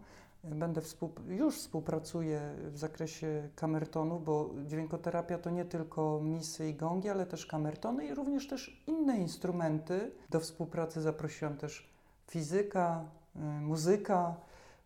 Będę 0.50 0.82
już 1.28 1.56
współpracuję 1.56 2.56
w 2.72 2.78
zakresie 2.78 3.50
kamertonu, 3.56 4.20
bo 4.20 4.50
dźwiękoterapia 4.66 5.38
to 5.38 5.50
nie 5.50 5.66
tylko 5.66 6.20
misy 6.24 6.70
i 6.70 6.74
gongi, 6.74 7.10
ale 7.10 7.26
też 7.26 7.46
kamertony 7.46 8.06
i 8.06 8.14
również 8.14 8.48
też 8.48 8.84
inne 8.88 9.18
instrumenty. 9.18 10.12
Do 10.30 10.40
współpracy 10.40 11.02
zaprosiłam 11.02 11.58
też 11.58 11.90
fizyka, 12.28 13.06
y, 13.36 13.40
muzyka, 13.62 14.36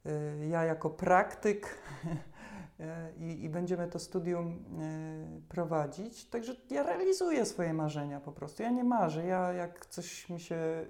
y, 0.06 0.48
ja 0.48 0.64
jako 0.64 0.90
praktyk 0.90 1.68
i, 3.18 3.44
i 3.44 3.50
będziemy 3.50 3.88
to 3.88 4.00
studium 4.00 4.48
y, 4.48 5.42
prowadzić. 5.50 6.26
Także 6.26 6.56
ja 6.70 6.84
realizuję 6.84 7.46
swoje 7.46 7.74
marzenia 7.74 8.20
po 8.20 8.32
prostu. 8.32 8.64
Ja 8.64 8.70
nie 8.70 8.84
marzę. 8.84 9.26
Ja 9.26 9.54
jak 9.54 9.86
coś 9.86 10.30
mi 10.30 10.40
się 10.40 10.86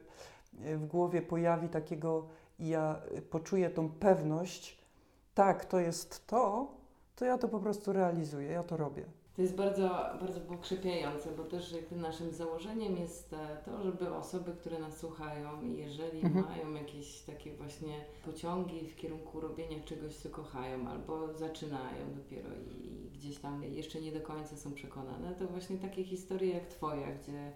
w 0.54 0.86
głowie 0.86 1.22
pojawi 1.22 1.70
takiego 1.70 2.28
i 2.60 2.68
ja 2.68 3.02
poczuję 3.30 3.70
tą 3.70 3.90
pewność, 3.90 4.78
tak, 5.34 5.66
to 5.66 5.80
jest 5.80 6.28
to, 6.28 6.72
to 7.16 7.26
ja 7.26 7.38
to 7.38 7.48
po 7.48 7.60
prostu 7.60 7.94
realizuję, 7.94 8.52
ja 8.52 8.64
to 8.64 8.78
robię. 8.78 9.06
To 9.40 9.44
jest 9.44 9.56
bardzo, 9.56 9.90
bardzo 10.22 10.40
pokrzepiające, 10.40 11.32
bo 11.32 11.44
też 11.44 11.76
naszym 11.92 12.32
założeniem 12.32 12.98
jest 12.98 13.34
e, 13.34 13.58
to, 13.66 13.84
żeby 13.84 14.16
osoby, 14.16 14.52
które 14.54 14.80
nas 14.80 14.98
słuchają, 14.98 15.64
jeżeli 15.64 16.22
mhm. 16.22 16.46
mają 16.46 16.74
jakieś 16.74 17.22
takie 17.22 17.54
właśnie 17.54 18.06
pociągi 18.26 18.90
w 18.90 18.96
kierunku 18.96 19.40
robienia 19.40 19.84
czegoś, 19.86 20.16
co 20.16 20.30
kochają, 20.30 20.88
albo 20.88 21.34
zaczynają 21.34 22.14
dopiero 22.16 22.50
i 22.84 23.10
gdzieś 23.14 23.38
tam 23.38 23.64
jeszcze 23.64 24.02
nie 24.02 24.12
do 24.12 24.22
końca 24.22 24.58
są 24.58 24.74
przekonane, 24.74 25.36
to 25.36 25.48
właśnie 25.48 25.78
takie 25.78 26.04
historie 26.04 26.54
jak 26.54 26.68
Twoja, 26.68 27.08
gdzie 27.12 27.52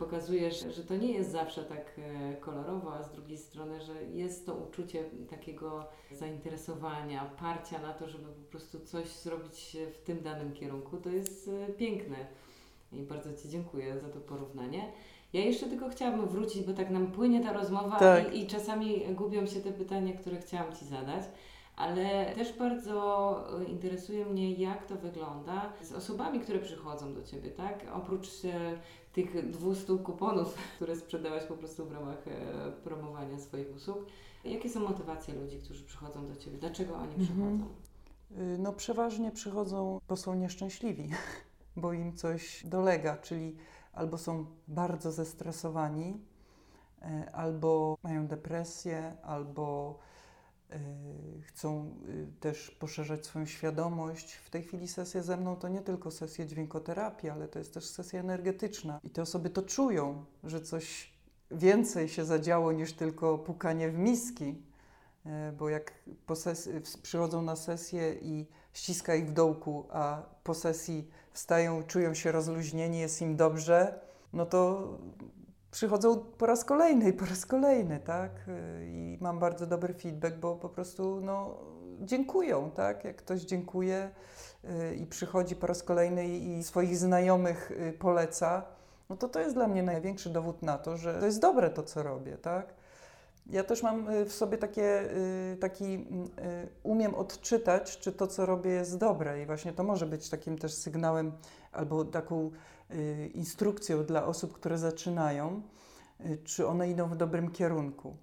pokazujesz, 0.00 0.64
że 0.76 0.84
to 0.84 0.96
nie 0.96 1.12
jest 1.12 1.30
zawsze 1.30 1.64
tak 1.64 1.98
e, 1.98 2.36
kolorowo, 2.36 2.94
a 2.94 3.02
z 3.02 3.12
drugiej 3.12 3.38
strony, 3.38 3.80
że 3.80 4.04
jest 4.04 4.46
to 4.46 4.54
uczucie 4.54 5.04
takiego 5.30 5.86
zainteresowania, 6.12 7.24
parcia 7.24 7.78
na 7.78 7.92
to, 7.92 8.08
żeby 8.08 8.24
po 8.24 8.50
prostu 8.50 8.80
coś 8.80 9.08
zrobić 9.08 9.76
w 9.94 9.98
tym 9.98 10.22
danym 10.22 10.52
kierunku. 10.52 10.96
To 10.96 11.08
jest 11.08 11.50
e, 11.68 11.72
piękne 11.72 12.16
i 12.92 13.02
bardzo 13.02 13.34
Ci 13.34 13.48
dziękuję 13.48 14.00
za 14.00 14.08
to 14.08 14.20
porównanie. 14.20 14.92
Ja 15.32 15.40
jeszcze 15.40 15.66
tylko 15.66 15.88
chciałabym 15.88 16.28
wrócić, 16.28 16.62
bo 16.62 16.72
tak 16.72 16.90
nam 16.90 17.12
płynie 17.12 17.40
ta 17.44 17.52
rozmowa 17.52 17.98
tak. 17.98 18.34
i, 18.34 18.42
i 18.42 18.46
czasami 18.46 19.14
gubią 19.14 19.46
się 19.46 19.60
te 19.60 19.72
pytania, 19.72 20.12
które 20.12 20.40
chciałam 20.40 20.76
Ci 20.76 20.84
zadać 20.84 21.24
ale 21.80 22.34
też 22.34 22.58
bardzo 22.58 23.36
e, 23.60 23.64
interesuje 23.64 24.24
mnie, 24.24 24.52
jak 24.52 24.86
to 24.86 24.96
wygląda 24.96 25.72
z 25.82 25.92
osobami, 25.92 26.40
które 26.40 26.58
przychodzą 26.58 27.14
do 27.14 27.22
Ciebie, 27.22 27.50
tak? 27.50 27.86
Oprócz 27.92 28.28
tych 29.12 29.50
200 29.50 29.98
kuponów, 29.98 30.54
które 30.76 30.96
sprzedałaś 30.96 31.44
po 31.44 31.54
prostu 31.54 31.86
w 31.86 31.92
ramach 31.92 32.28
e, 32.28 32.72
promowania 32.84 33.38
swoich 33.38 33.76
usług. 33.76 33.98
Jakie 34.44 34.68
są 34.68 34.80
motywacje 34.80 35.34
ludzi, 35.34 35.58
którzy 35.58 35.84
przychodzą 35.84 36.28
do 36.28 36.36
Ciebie? 36.36 36.58
Dlaczego 36.58 36.94
oni 36.94 37.14
mhm. 37.14 37.26
przychodzą? 37.26 37.74
No 38.58 38.72
przeważnie 38.72 39.30
przychodzą, 39.30 40.00
bo 40.08 40.16
są 40.16 40.34
nieszczęśliwi, 40.34 41.10
bo 41.76 41.92
im 41.92 42.16
coś 42.16 42.66
dolega, 42.66 43.16
czyli 43.16 43.56
albo 43.92 44.18
są 44.18 44.46
bardzo 44.68 45.12
zestresowani, 45.12 46.20
e, 47.02 47.30
albo 47.32 47.98
mają 48.02 48.26
depresję, 48.26 49.16
albo 49.22 49.98
Y, 49.98 50.09
chcą 51.42 51.96
y, 52.08 52.26
też 52.40 52.70
poszerzać 52.70 53.26
swoją 53.26 53.46
świadomość. 53.46 54.34
W 54.34 54.50
tej 54.50 54.62
chwili 54.62 54.88
sesja 54.88 55.22
ze 55.22 55.36
mną 55.36 55.56
to 55.56 55.68
nie 55.68 55.80
tylko 55.80 56.10
sesja 56.10 56.46
dźwiękoterapii, 56.46 57.30
ale 57.30 57.48
to 57.48 57.58
jest 57.58 57.74
też 57.74 57.84
sesja 57.84 58.20
energetyczna. 58.20 59.00
I 59.04 59.10
te 59.10 59.22
osoby 59.22 59.50
to 59.50 59.62
czują, 59.62 60.24
że 60.44 60.60
coś 60.60 61.12
więcej 61.50 62.08
się 62.08 62.24
zadziało 62.24 62.72
niż 62.72 62.92
tylko 62.92 63.38
pukanie 63.38 63.90
w 63.90 63.98
miski. 63.98 64.62
Y, 65.26 65.52
bo 65.52 65.68
jak 65.68 65.92
po 66.26 66.34
przychodzą 67.02 67.42
na 67.42 67.56
sesję 67.56 68.14
i 68.14 68.46
ściska 68.72 69.14
ich 69.14 69.28
w 69.28 69.32
dołku, 69.32 69.86
a 69.90 70.22
po 70.44 70.54
sesji 70.54 71.08
wstają, 71.32 71.82
czują 71.82 72.14
się 72.14 72.32
rozluźnieni, 72.32 72.98
jest 72.98 73.22
im 73.22 73.36
dobrze, 73.36 74.00
no 74.32 74.46
to 74.46 74.88
przychodzą 75.70 76.18
po 76.38 76.46
raz 76.46 76.64
kolejny 76.64 77.08
i 77.08 77.12
po 77.12 77.24
raz 77.24 77.46
kolejny, 77.46 78.00
tak? 78.00 78.30
I 78.82 79.18
mam 79.20 79.38
bardzo 79.38 79.66
dobry 79.66 79.94
feedback, 79.94 80.36
bo 80.36 80.56
po 80.56 80.68
prostu 80.68 81.20
no, 81.20 81.56
dziękują, 82.00 82.70
tak? 82.70 83.04
Jak 83.04 83.16
ktoś 83.16 83.40
dziękuje 83.40 84.10
y, 84.64 84.94
i 84.94 85.06
przychodzi 85.06 85.56
po 85.56 85.66
raz 85.66 85.82
kolejny 85.82 86.28
i 86.28 86.62
swoich 86.62 86.96
znajomych 86.96 87.70
y, 87.70 87.92
poleca, 87.98 88.62
no 89.08 89.16
to 89.16 89.28
to 89.28 89.40
jest 89.40 89.54
dla 89.54 89.68
mnie 89.68 89.82
największy 89.82 90.30
dowód 90.30 90.62
na 90.62 90.78
to, 90.78 90.96
że 90.96 91.18
to 91.18 91.26
jest 91.26 91.40
dobre 91.40 91.70
to, 91.70 91.82
co 91.82 92.02
robię, 92.02 92.38
tak? 92.38 92.74
Ja 93.46 93.64
też 93.64 93.82
mam 93.82 94.08
y, 94.08 94.24
w 94.24 94.32
sobie 94.32 94.58
takie, 94.58 95.08
taki, 95.60 96.06
umiem 96.82 97.14
odczytać, 97.14 97.98
czy 97.98 98.12
to, 98.12 98.26
co 98.26 98.46
robię, 98.46 98.70
jest 98.70 98.98
dobre 98.98 99.42
i 99.42 99.46
właśnie 99.46 99.72
to 99.72 99.84
może 99.84 100.06
być 100.06 100.28
takim 100.28 100.58
też 100.58 100.74
sygnałem 100.74 101.32
albo 101.72 102.04
taką 102.04 102.50
Y, 102.94 103.30
instrukcją 103.34 104.04
dla 104.04 104.26
osób, 104.26 104.52
które 104.52 104.78
zaczynają, 104.78 105.62
y, 106.20 106.38
czy 106.44 106.66
one 106.66 106.90
idą 106.90 107.08
w 107.08 107.16
dobrym 107.16 107.50
kierunku. 107.50 108.16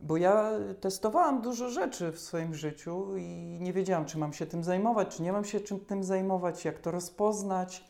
Bo 0.00 0.16
ja 0.16 0.50
testowałam 0.80 1.42
dużo 1.42 1.68
rzeczy 1.68 2.12
w 2.12 2.20
swoim 2.20 2.54
życiu 2.54 3.16
i 3.16 3.58
nie 3.60 3.72
wiedziałam, 3.72 4.04
czy 4.04 4.18
mam 4.18 4.32
się 4.32 4.46
tym 4.46 4.64
zajmować, 4.64 5.16
czy 5.16 5.22
nie 5.22 5.32
mam 5.32 5.44
się 5.44 5.60
czym 5.60 5.80
tym 5.80 6.04
zajmować, 6.04 6.64
jak 6.64 6.78
to 6.78 6.90
rozpoznać. 6.90 7.84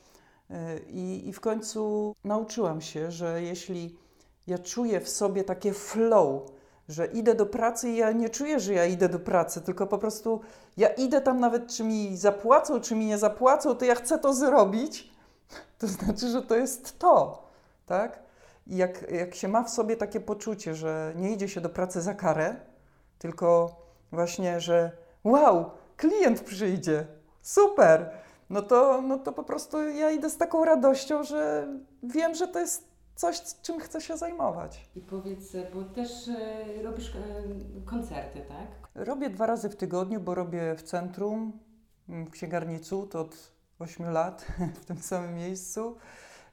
Y, 0.50 0.54
I, 0.88 1.28
I 1.28 1.32
w 1.32 1.40
końcu 1.40 2.14
nauczyłam 2.24 2.80
się, 2.80 3.10
że 3.10 3.42
jeśli 3.42 3.96
ja 4.46 4.58
czuję 4.58 5.00
w 5.00 5.08
sobie 5.08 5.44
takie 5.44 5.72
flow, 5.72 6.42
że 6.88 7.06
idę 7.06 7.34
do 7.34 7.46
pracy 7.46 7.88
i 7.88 7.96
ja 7.96 8.12
nie 8.12 8.30
czuję, 8.30 8.60
że 8.60 8.74
ja 8.74 8.84
idę 8.86 9.08
do 9.08 9.18
pracy, 9.18 9.60
tylko 9.60 9.86
po 9.86 9.98
prostu 9.98 10.40
ja 10.76 10.88
idę 10.88 11.20
tam 11.20 11.40
nawet, 11.40 11.66
czy 11.66 11.84
mi 11.84 12.16
zapłacą, 12.16 12.80
czy 12.80 12.94
mi 12.94 13.06
nie 13.06 13.18
zapłacą, 13.18 13.74
to 13.74 13.84
ja 13.84 13.94
chcę 13.94 14.18
to 14.18 14.34
zrobić 14.34 15.10
to 15.78 15.86
znaczy, 15.86 16.28
że 16.28 16.42
to 16.42 16.56
jest 16.56 16.98
to, 16.98 17.42
tak? 17.86 18.22
I 18.66 18.76
jak, 18.76 19.10
jak 19.10 19.34
się 19.34 19.48
ma 19.48 19.62
w 19.62 19.70
sobie 19.70 19.96
takie 19.96 20.20
poczucie, 20.20 20.74
że 20.74 21.12
nie 21.16 21.32
idzie 21.32 21.48
się 21.48 21.60
do 21.60 21.68
pracy 21.68 22.00
za 22.00 22.14
karę, 22.14 22.56
tylko 23.18 23.76
właśnie, 24.12 24.60
że 24.60 24.92
wow, 25.24 25.70
klient 25.96 26.40
przyjdzie, 26.40 27.06
super, 27.42 28.10
no 28.50 28.62
to, 28.62 29.02
no 29.02 29.18
to 29.18 29.32
po 29.32 29.42
prostu 29.42 29.88
ja 29.88 30.10
idę 30.10 30.30
z 30.30 30.36
taką 30.36 30.64
radością, 30.64 31.22
że 31.22 31.68
wiem, 32.02 32.34
że 32.34 32.48
to 32.48 32.60
jest 32.60 32.95
coś, 33.16 33.42
czym 33.62 33.80
chcę 33.80 34.00
się 34.00 34.16
zajmować. 34.16 34.90
I 34.96 35.00
powiedz, 35.00 35.56
bo 35.74 35.82
też 35.82 36.28
e, 36.28 36.82
robisz 36.82 37.14
e, 37.14 37.20
koncerty, 37.84 38.40
tak? 38.48 38.66
Robię 38.94 39.30
dwa 39.30 39.46
razy 39.46 39.68
w 39.68 39.76
tygodniu, 39.76 40.20
bo 40.20 40.34
robię 40.34 40.74
w 40.76 40.82
centrum, 40.82 41.58
w 42.08 42.30
księgarnicu, 42.30 43.06
to 43.06 43.20
od 43.20 43.52
8 43.78 44.10
lat 44.10 44.46
w 44.82 44.84
tym 44.84 44.98
samym 44.98 45.34
miejscu. 45.34 45.96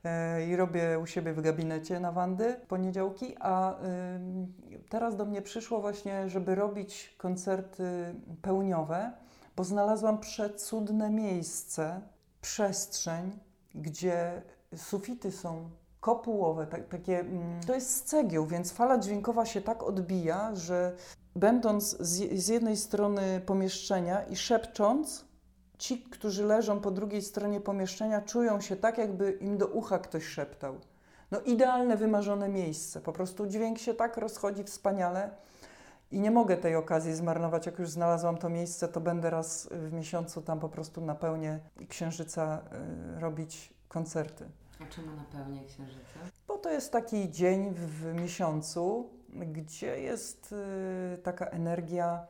E, 0.03 0.47
I 0.47 0.55
robię 0.55 0.99
u 0.99 1.05
siebie 1.05 1.33
w 1.33 1.41
gabinecie 1.41 1.99
na 1.99 2.11
Wandy 2.11 2.55
w 2.63 2.67
poniedziałki, 2.67 3.35
a 3.39 3.79
teraz 4.89 5.15
do 5.15 5.25
mnie 5.25 5.41
przyszło 5.41 5.81
właśnie, 5.81 6.29
żeby 6.29 6.55
robić 6.55 7.15
koncerty 7.17 8.15
pełniowe, 8.41 9.11
bo 9.55 9.63
znalazłam 9.63 10.19
przecudne 10.19 11.09
miejsce, 11.09 12.01
przestrzeń, 12.41 13.39
gdzie 13.75 14.41
sufity 14.75 15.31
są 15.31 15.69
kopułowe, 16.03 16.67
tak, 16.67 16.87
takie, 16.87 17.19
mm, 17.19 17.59
to 17.67 17.73
jest 17.73 17.95
z 17.95 18.03
cegieł, 18.03 18.45
więc 18.45 18.71
fala 18.71 18.97
dźwiękowa 18.97 19.45
się 19.45 19.61
tak 19.61 19.83
odbija, 19.83 20.55
że 20.55 20.95
będąc 21.35 21.97
z, 21.99 22.43
z 22.43 22.47
jednej 22.47 22.77
strony 22.77 23.41
pomieszczenia 23.45 24.23
i 24.23 24.35
szepcząc, 24.35 25.25
ci, 25.77 26.03
którzy 26.03 26.45
leżą 26.45 26.79
po 26.79 26.91
drugiej 26.91 27.21
stronie 27.21 27.61
pomieszczenia, 27.61 28.21
czują 28.21 28.61
się 28.61 28.75
tak, 28.75 28.97
jakby 28.97 29.31
im 29.31 29.57
do 29.57 29.67
ucha 29.67 29.99
ktoś 29.99 30.23
szeptał. 30.23 30.75
No 31.31 31.41
idealne, 31.41 31.97
wymarzone 31.97 32.49
miejsce. 32.49 33.01
Po 33.01 33.13
prostu 33.13 33.47
dźwięk 33.47 33.77
się 33.77 33.93
tak 33.93 34.17
rozchodzi 34.17 34.63
wspaniale 34.63 35.29
i 36.11 36.19
nie 36.19 36.31
mogę 36.31 36.57
tej 36.57 36.75
okazji 36.75 37.13
zmarnować. 37.13 37.65
Jak 37.65 37.79
już 37.79 37.89
znalazłam 37.89 38.37
to 38.37 38.49
miejsce, 38.49 38.87
to 38.87 39.01
będę 39.01 39.29
raz 39.29 39.69
w 39.71 39.93
miesiącu 39.93 40.41
tam 40.41 40.59
po 40.59 40.69
prostu 40.69 41.01
na 41.01 41.15
pełnie 41.15 41.59
Księżyca 41.89 42.61
y, 43.17 43.19
robić 43.19 43.73
koncerty. 43.87 44.62
A 44.83 44.93
czemu 44.93 45.15
na 45.15 45.23
pełnię 45.23 45.65
Księżyca? 45.65 46.19
Bo 46.47 46.57
to 46.57 46.69
jest 46.69 46.91
taki 46.91 47.31
dzień 47.31 47.73
w 47.73 48.13
miesiącu, 48.13 49.09
gdzie 49.29 49.99
jest 50.01 50.55
y, 51.13 51.17
taka 51.17 51.45
energia 51.45 52.27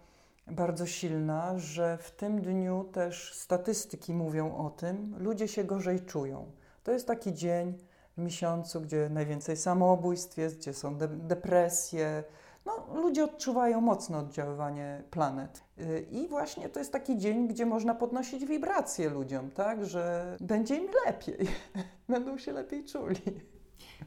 bardzo 0.48 0.86
silna, 0.86 1.58
że 1.58 1.98
w 1.98 2.12
tym 2.12 2.42
dniu 2.42 2.84
też 2.84 3.34
statystyki 3.34 4.14
mówią 4.14 4.56
o 4.56 4.70
tym, 4.70 5.16
ludzie 5.18 5.48
się 5.48 5.64
gorzej 5.64 6.00
czują. 6.00 6.52
To 6.84 6.92
jest 6.92 7.08
taki 7.08 7.34
dzień 7.34 7.78
w 8.18 8.22
miesiącu, 8.22 8.82
gdzie 8.82 9.10
najwięcej 9.10 9.58
samobójstw 9.58 10.38
jest, 10.38 10.58
gdzie 10.58 10.74
są 10.74 10.98
de 10.98 11.08
depresje. 11.08 12.24
No, 12.66 12.88
ludzie 12.94 13.24
odczuwają 13.24 13.82
mocne 13.82 14.18
oddziaływanie 14.18 15.04
planet. 15.12 15.64
Y, 15.80 16.08
I 16.12 16.28
właśnie 16.28 16.70
to 16.70 16.80
jest 16.80 16.92
taki 16.92 17.18
dzień, 17.18 17.48
gdzie 17.48 17.66
można 17.66 17.96
podnosić 17.96 18.46
wibracje 18.46 19.10
ludziom, 19.10 19.52
tak, 19.52 19.86
że 19.86 20.36
będzie 20.42 20.76
im 20.76 20.88
lepiej, 21.06 21.48
będą 22.10 22.38
się 22.38 22.52
lepiej 22.52 22.86
czuli. 22.86 23.22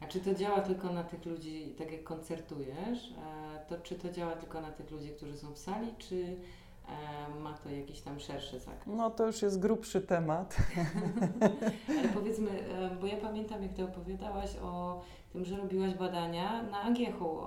A 0.01 0.07
czy 0.07 0.21
to 0.21 0.35
działa 0.35 0.61
tylko 0.61 0.93
na 0.93 1.05
tych 1.05 1.27
ludzi, 1.27 1.75
tak 1.79 1.93
jak 1.93 2.05
koncertujesz, 2.05 3.15
e, 3.19 3.67
to 3.69 3.79
czy 3.79 3.95
to 3.95 4.11
działa 4.11 4.33
tylko 4.37 4.61
na 4.61 4.71
tych 4.71 4.91
ludzi, 4.91 5.11
którzy 5.17 5.37
są 5.37 5.53
w 5.53 5.59
sali, 5.59 5.95
czy 5.99 6.37
ma 7.41 7.53
to 7.53 7.71
jakiś 7.71 8.01
tam 8.01 8.21
szerszy 8.21 8.59
zakres? 8.61 8.87
No 8.87 9.11
to 9.11 9.27
już 9.27 9.43
jest 9.43 9.61
grubszy 9.61 10.01
temat. 10.01 10.57
Ale 11.99 12.09
powiedzmy, 12.15 12.51
e, 12.51 12.91
bo 13.01 13.07
ja 13.07 13.17
pamiętam, 13.17 13.63
jak 13.63 13.73
Ty 13.73 13.85
opowiadałaś 13.85 14.57
o 14.63 15.03
tym, 15.33 15.45
że 15.45 15.57
robiłaś 15.57 15.95
badania 15.95 16.63
na 16.63 16.83
Agiechu 16.83 17.41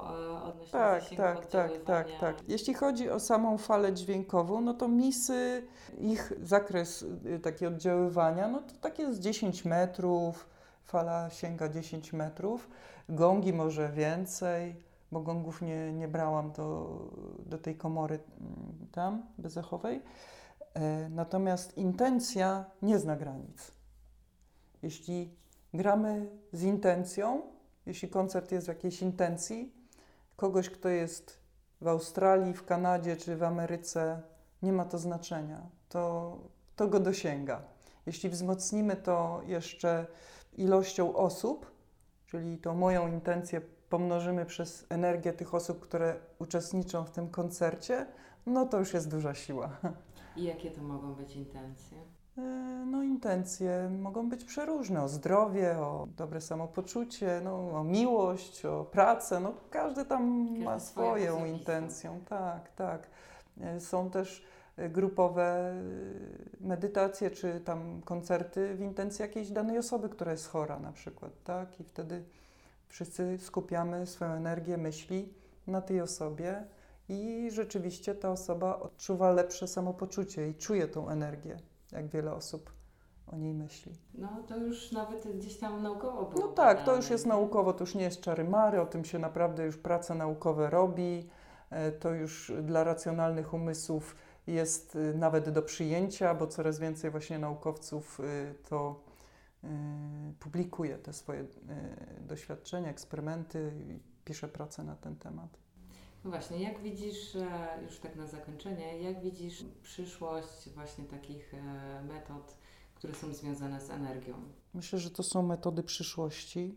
odnośnie 0.44 0.72
tak, 0.72 1.06
tak, 1.16 1.46
tak, 1.46 1.72
tak, 1.86 2.08
tak. 2.20 2.36
Jeśli 2.48 2.74
chodzi 2.74 3.10
o 3.10 3.20
samą 3.20 3.58
falę 3.58 3.94
dźwiękową, 3.94 4.62
no 4.62 4.74
to 4.74 4.88
misy, 4.88 5.68
ich 5.98 6.34
zakres 6.44 7.02
y, 7.26 7.40
taki 7.40 7.66
oddziaływania, 7.66 8.48
no 8.48 8.60
to 8.60 8.74
tak 8.82 9.00
jest 9.00 9.20
10 9.20 9.66
metrów, 9.66 10.50
fala 10.86 11.30
sięga 11.30 11.70
10 11.70 12.14
metrów, 12.14 12.70
gongi 13.10 13.54
może 13.54 13.90
więcej, 13.90 14.76
bo 15.12 15.22
gongów 15.22 15.62
nie, 15.62 15.94
nie 15.94 16.08
brałam 16.08 16.52
do, 16.52 17.00
do 17.46 17.58
tej 17.58 17.76
komory 17.76 18.20
mm, 18.42 18.88
tam, 18.92 19.26
bezechowej. 19.38 20.02
E, 20.74 21.10
natomiast 21.10 21.78
intencja 21.78 22.66
nie 22.82 23.00
zna 23.00 23.16
granic. 23.16 23.72
Jeśli 24.82 25.36
gramy 25.74 26.30
z 26.54 26.64
intencją, 26.64 27.42
jeśli 27.86 28.10
koncert 28.10 28.52
jest 28.52 28.66
w 28.66 28.70
jakiejś 28.70 29.02
intencji, 29.02 29.74
kogoś, 30.36 30.70
kto 30.70 30.90
jest 30.90 31.40
w 31.82 31.88
Australii, 31.88 32.54
w 32.54 32.66
Kanadzie 32.66 33.18
czy 33.18 33.38
w 33.38 33.44
Ameryce, 33.44 34.22
nie 34.62 34.74
ma 34.74 34.86
to 34.86 34.98
znaczenia. 34.98 35.62
To, 35.90 36.38
to 36.76 36.88
go 36.88 37.00
dosięga. 37.00 37.62
Jeśli 38.06 38.30
wzmocnimy 38.30 38.96
to 38.96 39.42
jeszcze 39.46 40.08
ilością 40.58 41.16
osób, 41.16 41.72
czyli 42.26 42.58
tą 42.58 42.76
moją 42.76 43.08
intencję 43.08 43.62
pomnożymy 43.90 44.46
przez 44.46 44.86
energię 44.90 45.34
tych 45.34 45.54
osób, 45.56 45.80
które 45.80 46.16
uczestniczą 46.40 47.04
w 47.04 47.12
tym 47.12 47.30
koncercie, 47.30 48.06
no 48.46 48.66
to 48.66 48.80
już 48.80 48.94
jest 48.94 49.10
duża 49.10 49.34
siła. 49.34 49.70
I 50.36 50.44
jakie 50.44 50.72
to 50.72 50.82
mogą 50.82 51.14
być 51.14 51.36
intencje? 51.36 51.98
E, 52.38 52.42
no, 52.86 53.04
intencje 53.04 53.90
mogą 54.00 54.30
być 54.30 54.44
przeróżne: 54.44 55.04
o 55.04 55.08
zdrowie, 55.08 55.78
o 55.78 56.08
dobre 56.18 56.42
samopoczucie, 56.42 57.42
no, 57.44 57.72
o 57.72 57.84
miłość, 57.84 58.66
o 58.66 58.86
pracę. 58.86 59.40
No, 59.40 59.54
każdy 59.70 60.06
tam 60.06 60.48
każdy 60.48 60.66
ma 60.66 60.80
swoją 60.80 61.46
intencję. 61.46 62.20
Tak, 62.30 62.72
tak. 62.72 63.08
E, 63.62 63.80
są 63.80 64.10
też 64.10 64.44
grupowe 64.90 65.74
y, 66.62 66.68
medytacje 66.68 67.32
czy 67.32 67.60
tam 67.60 68.02
koncerty 68.02 68.76
w 68.76 68.82
intencji 68.82 69.22
jakiejś 69.22 69.52
danej 69.52 69.78
osoby, 69.78 70.10
która 70.10 70.32
jest 70.32 70.48
chora 70.48 70.80
na 70.80 70.92
przykład, 70.92 71.32
tak? 71.44 71.80
I 71.80 71.84
wtedy 71.84 72.24
wszyscy 72.90 73.38
skupiamy 73.38 74.08
swoją 74.08 74.32
energię, 74.32 74.78
myśli 74.78 75.34
na 75.68 75.82
tej 75.82 76.02
osobie 76.02 76.64
i 77.10 77.50
rzeczywiście 77.52 78.16
ta 78.16 78.32
osoba 78.32 78.80
odczuwa 78.80 79.32
lepsze 79.32 79.68
samopoczucie 79.68 80.50
i 80.50 80.56
czuje 80.56 80.88
tą 80.88 81.10
energię, 81.10 81.58
jak 81.92 82.08
wiele 82.08 82.34
osób 82.34 82.72
o 83.28 83.36
niej 83.38 83.54
myśli. 83.54 83.92
No 84.14 84.44
to 84.48 84.58
już 84.58 84.92
nawet 84.92 85.38
gdzieś 85.38 85.58
tam 85.58 85.84
naukowo 85.84 86.26
było. 86.26 86.48
No 86.48 86.54
tak, 86.54 86.84
to 86.84 86.96
już 86.96 87.10
jest 87.10 87.26
naukowo, 87.26 87.74
to 87.74 87.84
już 87.84 87.96
nie 87.96 88.04
jest 88.04 88.22
czary 88.22 88.44
mary, 88.44 88.82
o 88.82 88.86
tym 88.86 89.06
się 89.06 89.20
naprawdę 89.20 89.66
już 89.66 89.78
prace 89.78 90.16
naukowe 90.16 90.70
robi, 90.70 91.30
e, 91.70 91.92
to 91.92 92.14
już 92.14 92.52
dla 92.64 92.84
racjonalnych 92.84 93.54
umysłów 93.54 94.16
jest 94.50 94.96
y, 94.96 95.14
nawet 95.14 95.50
do 95.50 95.62
przyjęcia, 95.62 96.36
bo 96.36 96.48
coraz 96.48 96.80
więcej 96.80 97.12
właśnie 97.12 97.40
naukowców 97.40 98.20
y, 98.20 98.56
to 98.70 99.00
publikuje 100.40 100.98
te 100.98 101.14
swoje 101.14 101.46
doświadczenia, 102.22 102.90
eksperymenty 102.90 103.72
i 103.88 104.00
pisze 104.26 104.48
pracę 104.48 104.84
na 104.84 104.96
ten 104.96 105.16
temat. 105.16 105.58
No 106.24 106.30
właśnie, 106.30 106.60
jak 106.60 106.80
widzisz, 106.80 107.36
e, 107.36 107.80
już 107.84 108.00
tak 108.00 108.16
na 108.16 108.28
zakończenie, 108.28 109.02
jak 109.02 109.22
widzisz 109.22 109.66
przyszłość 109.84 110.70
właśnie 110.70 111.06
takich 111.06 111.54
e, 111.54 112.04
metod, 112.04 112.56
które 112.96 113.14
są 113.14 113.34
związane 113.34 113.82
z 113.82 113.90
energią? 113.90 114.34
Myślę, 114.74 115.00
że 115.00 115.12
to 115.12 115.24
są 115.24 115.42
metody 115.42 115.84
przyszłości 115.84 116.76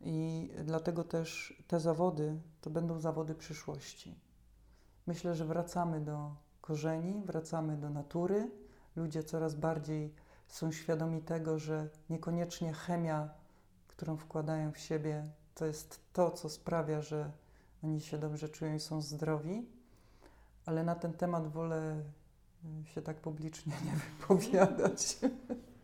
i 0.00 0.48
dlatego 0.64 1.04
też 1.04 1.62
te 1.66 1.80
zawody 1.80 2.40
to 2.60 2.70
będą 2.70 3.00
zawody 3.00 3.34
przyszłości. 3.34 4.14
Myślę, 5.06 5.34
że 5.34 5.44
wracamy 5.44 6.00
do 6.00 6.34
korzeni, 6.60 7.22
wracamy 7.24 7.76
do 7.76 7.90
natury. 7.90 8.50
Ludzie 8.96 9.22
coraz 9.22 9.54
bardziej 9.54 10.14
są 10.48 10.72
świadomi 10.72 11.22
tego, 11.22 11.58
że 11.58 11.88
niekoniecznie 12.10 12.72
chemia, 12.72 13.28
którą 13.88 14.16
wkładają 14.16 14.72
w 14.72 14.78
siebie, 14.78 15.24
to 15.54 15.66
jest 15.66 16.00
to, 16.12 16.30
co 16.30 16.48
sprawia, 16.48 17.02
że 17.02 17.30
oni 17.84 18.00
się 18.00 18.18
dobrze 18.18 18.48
czują 18.48 18.74
i 18.74 18.80
są 18.80 19.00
zdrowi. 19.02 19.66
Ale 20.66 20.84
na 20.84 20.94
ten 20.94 21.12
temat 21.12 21.48
wolę 21.48 22.02
y, 22.82 22.86
się 22.86 23.02
tak 23.02 23.16
publicznie 23.16 23.72
nie 23.86 23.92
wypowiadać. 23.92 25.18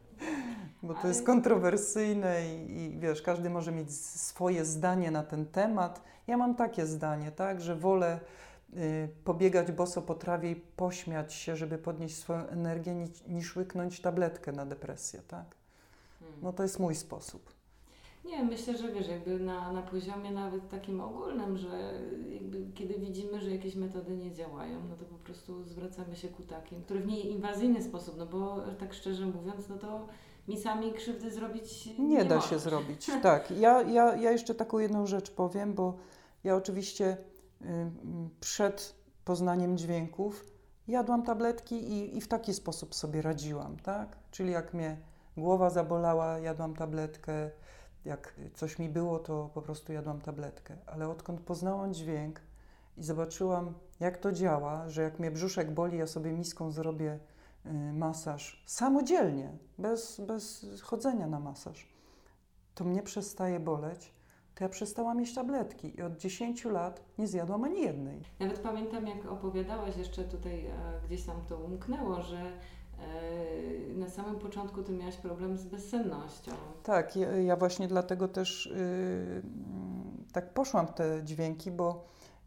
Bo 0.82 0.94
to 0.94 1.08
jest 1.08 1.26
kontrowersyjne 1.26 2.56
i, 2.56 2.80
i, 2.80 2.98
wiesz, 2.98 3.22
każdy 3.22 3.50
może 3.50 3.72
mieć 3.72 3.94
swoje 3.96 4.64
zdanie 4.64 5.10
na 5.10 5.22
ten 5.22 5.46
temat. 5.46 6.02
Ja 6.26 6.36
mam 6.36 6.54
takie 6.54 6.86
zdanie, 6.86 7.32
tak, 7.32 7.60
że 7.60 7.76
wolę 7.76 8.20
pobiegać 9.24 9.72
boso 9.72 10.02
po 10.02 10.14
trawie 10.14 10.50
i 10.50 10.56
pośmiać 10.56 11.34
się, 11.34 11.56
żeby 11.56 11.78
podnieść 11.78 12.16
swoją 12.16 12.46
energię, 12.46 12.94
niż, 12.94 13.10
niż 13.28 13.56
łyknąć 13.56 14.00
tabletkę 14.00 14.52
na 14.52 14.66
depresję, 14.66 15.22
tak? 15.28 15.54
Hmm. 16.20 16.38
No 16.42 16.52
to 16.52 16.62
jest 16.62 16.78
mój 16.78 16.94
sposób. 16.94 17.52
Nie, 18.24 18.44
myślę, 18.44 18.78
że 18.78 18.92
wiesz, 18.92 19.08
jakby 19.08 19.40
na, 19.40 19.72
na 19.72 19.82
poziomie 19.82 20.30
nawet 20.30 20.68
takim 20.68 21.00
ogólnym, 21.00 21.56
że 21.56 22.00
kiedy 22.74 22.94
widzimy, 22.94 23.40
że 23.40 23.50
jakieś 23.50 23.74
metody 23.74 24.16
nie 24.16 24.32
działają, 24.32 24.80
no 24.88 24.96
to 24.96 25.04
po 25.04 25.18
prostu 25.18 25.64
zwracamy 25.64 26.16
się 26.16 26.28
ku 26.28 26.42
takim, 26.42 26.82
które 26.82 27.00
w 27.00 27.08
inwazyjny 27.08 27.82
sposób, 27.82 28.14
no 28.18 28.26
bo 28.26 28.60
tak 28.78 28.94
szczerze 28.94 29.26
mówiąc, 29.26 29.68
no 29.68 29.78
to 29.78 30.06
mi 30.48 30.60
sami 30.60 30.92
krzywdy 30.92 31.30
zrobić 31.30 31.86
nie, 31.86 32.08
nie 32.08 32.24
da 32.24 32.40
się 32.40 32.58
zrobić. 32.58 33.10
Tak, 33.22 33.50
ja, 33.50 33.82
ja, 33.82 34.16
ja 34.16 34.30
jeszcze 34.30 34.54
taką 34.54 34.78
jedną 34.78 35.06
rzecz 35.06 35.30
powiem, 35.30 35.74
bo 35.74 35.96
ja 36.44 36.56
oczywiście 36.56 37.16
przed 38.40 38.94
poznaniem 39.24 39.78
dźwięków 39.78 40.44
jadłam 40.88 41.22
tabletki 41.22 41.74
i, 41.74 42.16
i 42.16 42.20
w 42.20 42.28
taki 42.28 42.54
sposób 42.54 42.94
sobie 42.94 43.22
radziłam, 43.22 43.76
tak? 43.76 44.16
Czyli 44.30 44.50
jak 44.50 44.74
mnie 44.74 44.96
głowa 45.36 45.70
zabolała, 45.70 46.38
jadłam 46.38 46.74
tabletkę, 46.74 47.50
Jak 48.04 48.34
coś 48.54 48.78
mi 48.78 48.88
było, 48.88 49.18
to 49.18 49.50
po 49.54 49.62
prostu 49.62 49.92
jadłam 49.92 50.20
tabletkę. 50.20 50.76
Ale 50.86 51.08
odkąd 51.08 51.40
poznałam 51.40 51.94
dźwięk 51.94 52.40
i 52.96 53.04
zobaczyłam, 53.04 53.74
jak 54.00 54.18
to 54.18 54.32
działa, 54.32 54.88
że 54.88 55.02
jak 55.02 55.18
mnie 55.18 55.30
brzuszek 55.30 55.74
boli, 55.74 55.98
ja 55.98 56.06
sobie 56.06 56.32
miską 56.32 56.70
zrobię 56.70 57.18
y, 57.66 57.92
masaż 57.92 58.64
samodzielnie, 58.66 59.58
bez, 59.78 60.20
bez 60.20 60.66
chodzenia 60.82 61.26
na 61.26 61.40
masaż, 61.40 61.88
to 62.74 62.84
mnie 62.84 63.02
przestaje 63.02 63.60
boleć, 63.60 64.12
ja 64.62 64.68
przestałam 64.68 65.20
jeść 65.20 65.34
tabletki 65.34 65.98
i 65.98 66.02
od 66.02 66.16
10 66.16 66.64
lat 66.64 67.02
nie 67.18 67.26
zjadłam 67.26 67.64
ani 67.64 67.80
jednej. 67.80 68.22
Nawet 68.40 68.58
pamiętam, 68.58 69.06
jak 69.06 69.26
opowiadałaś 69.26 69.96
jeszcze 69.96 70.24
tutaj, 70.24 70.66
e, 70.66 70.72
gdzieś 71.06 71.24
tam 71.24 71.36
to 71.48 71.58
umknęło, 71.58 72.22
że 72.22 72.38
e, 72.38 73.94
na 73.94 74.08
samym 74.08 74.38
początku 74.38 74.82
ty 74.82 74.92
miałaś 74.92 75.16
problem 75.16 75.56
z 75.56 75.64
bezsennością. 75.64 76.52
Tak, 76.82 77.16
ja, 77.16 77.36
ja 77.36 77.56
właśnie 77.56 77.88
dlatego 77.88 78.28
też 78.28 78.66
yy, 78.66 79.42
tak 80.32 80.54
poszłam 80.54 80.86
w 80.86 80.92
te 80.92 81.24
dźwięki, 81.24 81.70
bo 81.70 82.04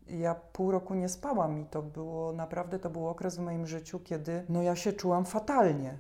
ja 0.08 0.36
pół 0.36 0.72
roku 0.72 0.94
nie 0.94 1.10
spałam 1.10 1.60
i 1.60 1.66
to 1.66 1.82
było 1.82 2.34
naprawdę, 2.34 2.80
to 2.80 2.90
był 2.90 3.08
okres 3.08 3.38
w 3.38 3.40
moim 3.40 3.68
życiu, 3.68 4.00
kiedy 4.00 4.46
no 4.50 4.62
ja 4.62 4.76
się 4.76 4.94
czułam 4.94 5.26
fatalnie. 5.26 5.98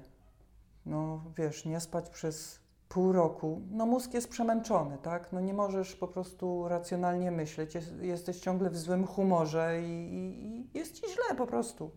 No 0.86 1.22
wiesz, 1.38 1.66
nie 1.66 1.80
spać 1.80 2.10
przez 2.10 2.65
pół 2.90 3.12
roku, 3.12 3.62
no 3.72 3.86
mózg 3.86 4.14
jest 4.14 4.30
przemęczony, 4.30 4.98
tak? 5.02 5.32
No 5.32 5.42
nie 5.42 5.54
możesz 5.54 5.96
po 5.96 6.08
prostu 6.08 6.68
racjonalnie 6.68 7.32
myśleć, 7.32 7.76
jest, 7.76 8.02
jesteś 8.02 8.40
ciągle 8.40 8.70
w 8.70 8.78
złym 8.78 9.08
humorze 9.08 9.82
i, 9.82 10.14
i, 10.14 10.68
i 10.76 10.80
jest 10.80 10.94
ci 10.96 11.02
źle 11.14 11.36
po 11.38 11.48
prostu. 11.48 11.92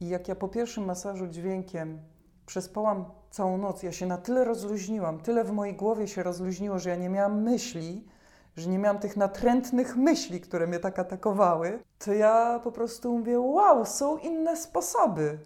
I 0.00 0.08
jak 0.08 0.28
ja 0.28 0.34
po 0.34 0.48
pierwszym 0.48 0.84
masażu 0.84 1.26
dźwiękiem 1.26 1.98
przespałam 2.46 3.04
całą 3.30 3.58
noc, 3.58 3.82
ja 3.82 3.92
się 3.92 4.06
na 4.06 4.18
tyle 4.18 4.44
rozluźniłam, 4.44 5.20
tyle 5.20 5.44
w 5.44 5.52
mojej 5.52 5.74
głowie 5.74 6.08
się 6.08 6.22
rozluźniło, 6.22 6.78
że 6.78 6.90
ja 6.90 6.96
nie 6.96 7.08
miałam 7.08 7.42
myśli, 7.42 8.04
że 8.56 8.70
nie 8.70 8.78
miałam 8.78 8.98
tych 8.98 9.16
natrętnych 9.16 9.96
myśli, 9.96 10.40
które 10.40 10.66
mnie 10.66 10.78
tak 10.78 10.98
atakowały, 10.98 11.82
to 11.98 12.12
ja 12.12 12.60
po 12.64 12.72
prostu 12.72 13.18
mówię, 13.18 13.40
wow, 13.40 13.86
są 13.86 14.18
inne 14.18 14.56
sposoby. 14.56 15.38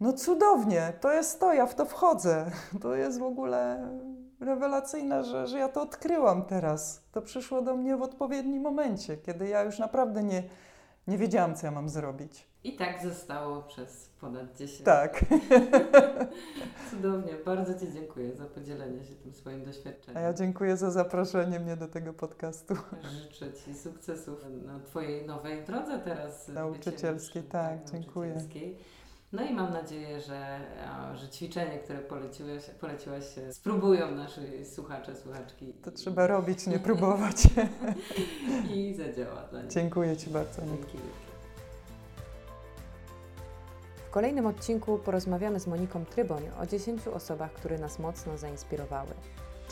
No 0.00 0.12
cudownie, 0.12 0.92
to 1.00 1.12
jest 1.12 1.40
to, 1.40 1.52
ja 1.52 1.66
w 1.66 1.74
to 1.74 1.84
wchodzę. 1.84 2.50
To 2.80 2.94
jest 2.94 3.18
w 3.18 3.22
ogóle 3.22 3.88
rewelacyjne, 4.40 5.24
że, 5.24 5.46
że 5.46 5.58
ja 5.58 5.68
to 5.68 5.82
odkryłam 5.82 6.44
teraz. 6.44 7.02
To 7.12 7.22
przyszło 7.22 7.62
do 7.62 7.76
mnie 7.76 7.96
w 7.96 8.02
odpowiednim 8.02 8.62
momencie, 8.62 9.16
kiedy 9.16 9.48
ja 9.48 9.62
już 9.62 9.78
naprawdę 9.78 10.22
nie, 10.22 10.42
nie 11.06 11.18
wiedziałam, 11.18 11.54
co 11.54 11.66
ja 11.66 11.70
mam 11.70 11.88
zrobić. 11.88 12.48
I 12.64 12.76
tak 12.76 13.02
zostało 13.02 13.62
przez 13.62 14.10
ponad 14.20 14.56
10 14.56 14.82
Tak. 14.82 15.24
Cudownie, 16.90 17.32
bardzo 17.44 17.74
Ci 17.74 17.92
dziękuję 17.92 18.34
za 18.34 18.44
podzielenie 18.44 19.04
się 19.04 19.14
tym 19.14 19.34
swoim 19.34 19.64
doświadczeniem. 19.64 20.16
A 20.16 20.20
ja 20.20 20.32
dziękuję 20.32 20.76
za 20.76 20.90
zaproszenie 20.90 21.60
mnie 21.60 21.76
do 21.76 21.88
tego 21.88 22.12
podcastu. 22.12 22.74
Życzę 23.22 23.52
Ci 23.52 23.74
sukcesów 23.74 24.44
na 24.66 24.80
Twojej 24.80 25.26
nowej 25.26 25.64
drodze 25.64 25.98
teraz. 25.98 26.48
Nauczycielskiej, 26.48 27.42
tak, 27.42 27.90
dziękuję. 27.92 28.34
No 29.32 29.44
i 29.44 29.54
mam 29.54 29.72
nadzieję, 29.72 30.20
że, 30.20 30.60
że 31.14 31.28
ćwiczenie, 31.28 31.78
które 31.78 31.98
poleciłeś, 31.98 32.64
poleciłaś, 32.80 33.24
spróbują 33.52 34.10
nasi 34.10 34.64
słuchacze, 34.64 35.16
słuchaczki. 35.16 35.72
To 35.72 35.90
trzeba 35.90 36.26
robić, 36.26 36.66
nie 36.66 36.78
próbować. 36.88 37.36
I 38.74 38.94
zadziała 38.94 39.42
dla 39.42 39.62
nich. 39.62 39.70
Dziękuję 39.70 40.16
Ci 40.16 40.30
bardzo. 40.30 40.62
Dzięki. 40.66 40.98
W 44.06 44.10
kolejnym 44.10 44.46
odcinku 44.46 44.98
porozmawiamy 44.98 45.60
z 45.60 45.66
Moniką 45.66 46.04
Tryboń 46.04 46.42
o 46.62 46.66
10 46.66 47.08
osobach, 47.08 47.52
które 47.52 47.78
nas 47.78 47.98
mocno 47.98 48.38
zainspirowały. 48.38 49.14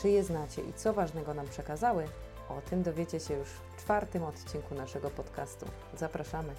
Czy 0.01 0.09
je 0.09 0.23
znacie 0.23 0.61
i 0.61 0.73
co 0.73 0.93
ważnego 0.93 1.33
nam 1.33 1.47
przekazały? 1.47 2.05
O 2.49 2.61
tym 2.69 2.83
dowiecie 2.83 3.19
się 3.19 3.33
już 3.33 3.49
w 3.49 3.77
czwartym 3.77 4.23
odcinku 4.23 4.75
naszego 4.75 5.09
podcastu. 5.09 5.65
Zapraszamy. 5.97 6.53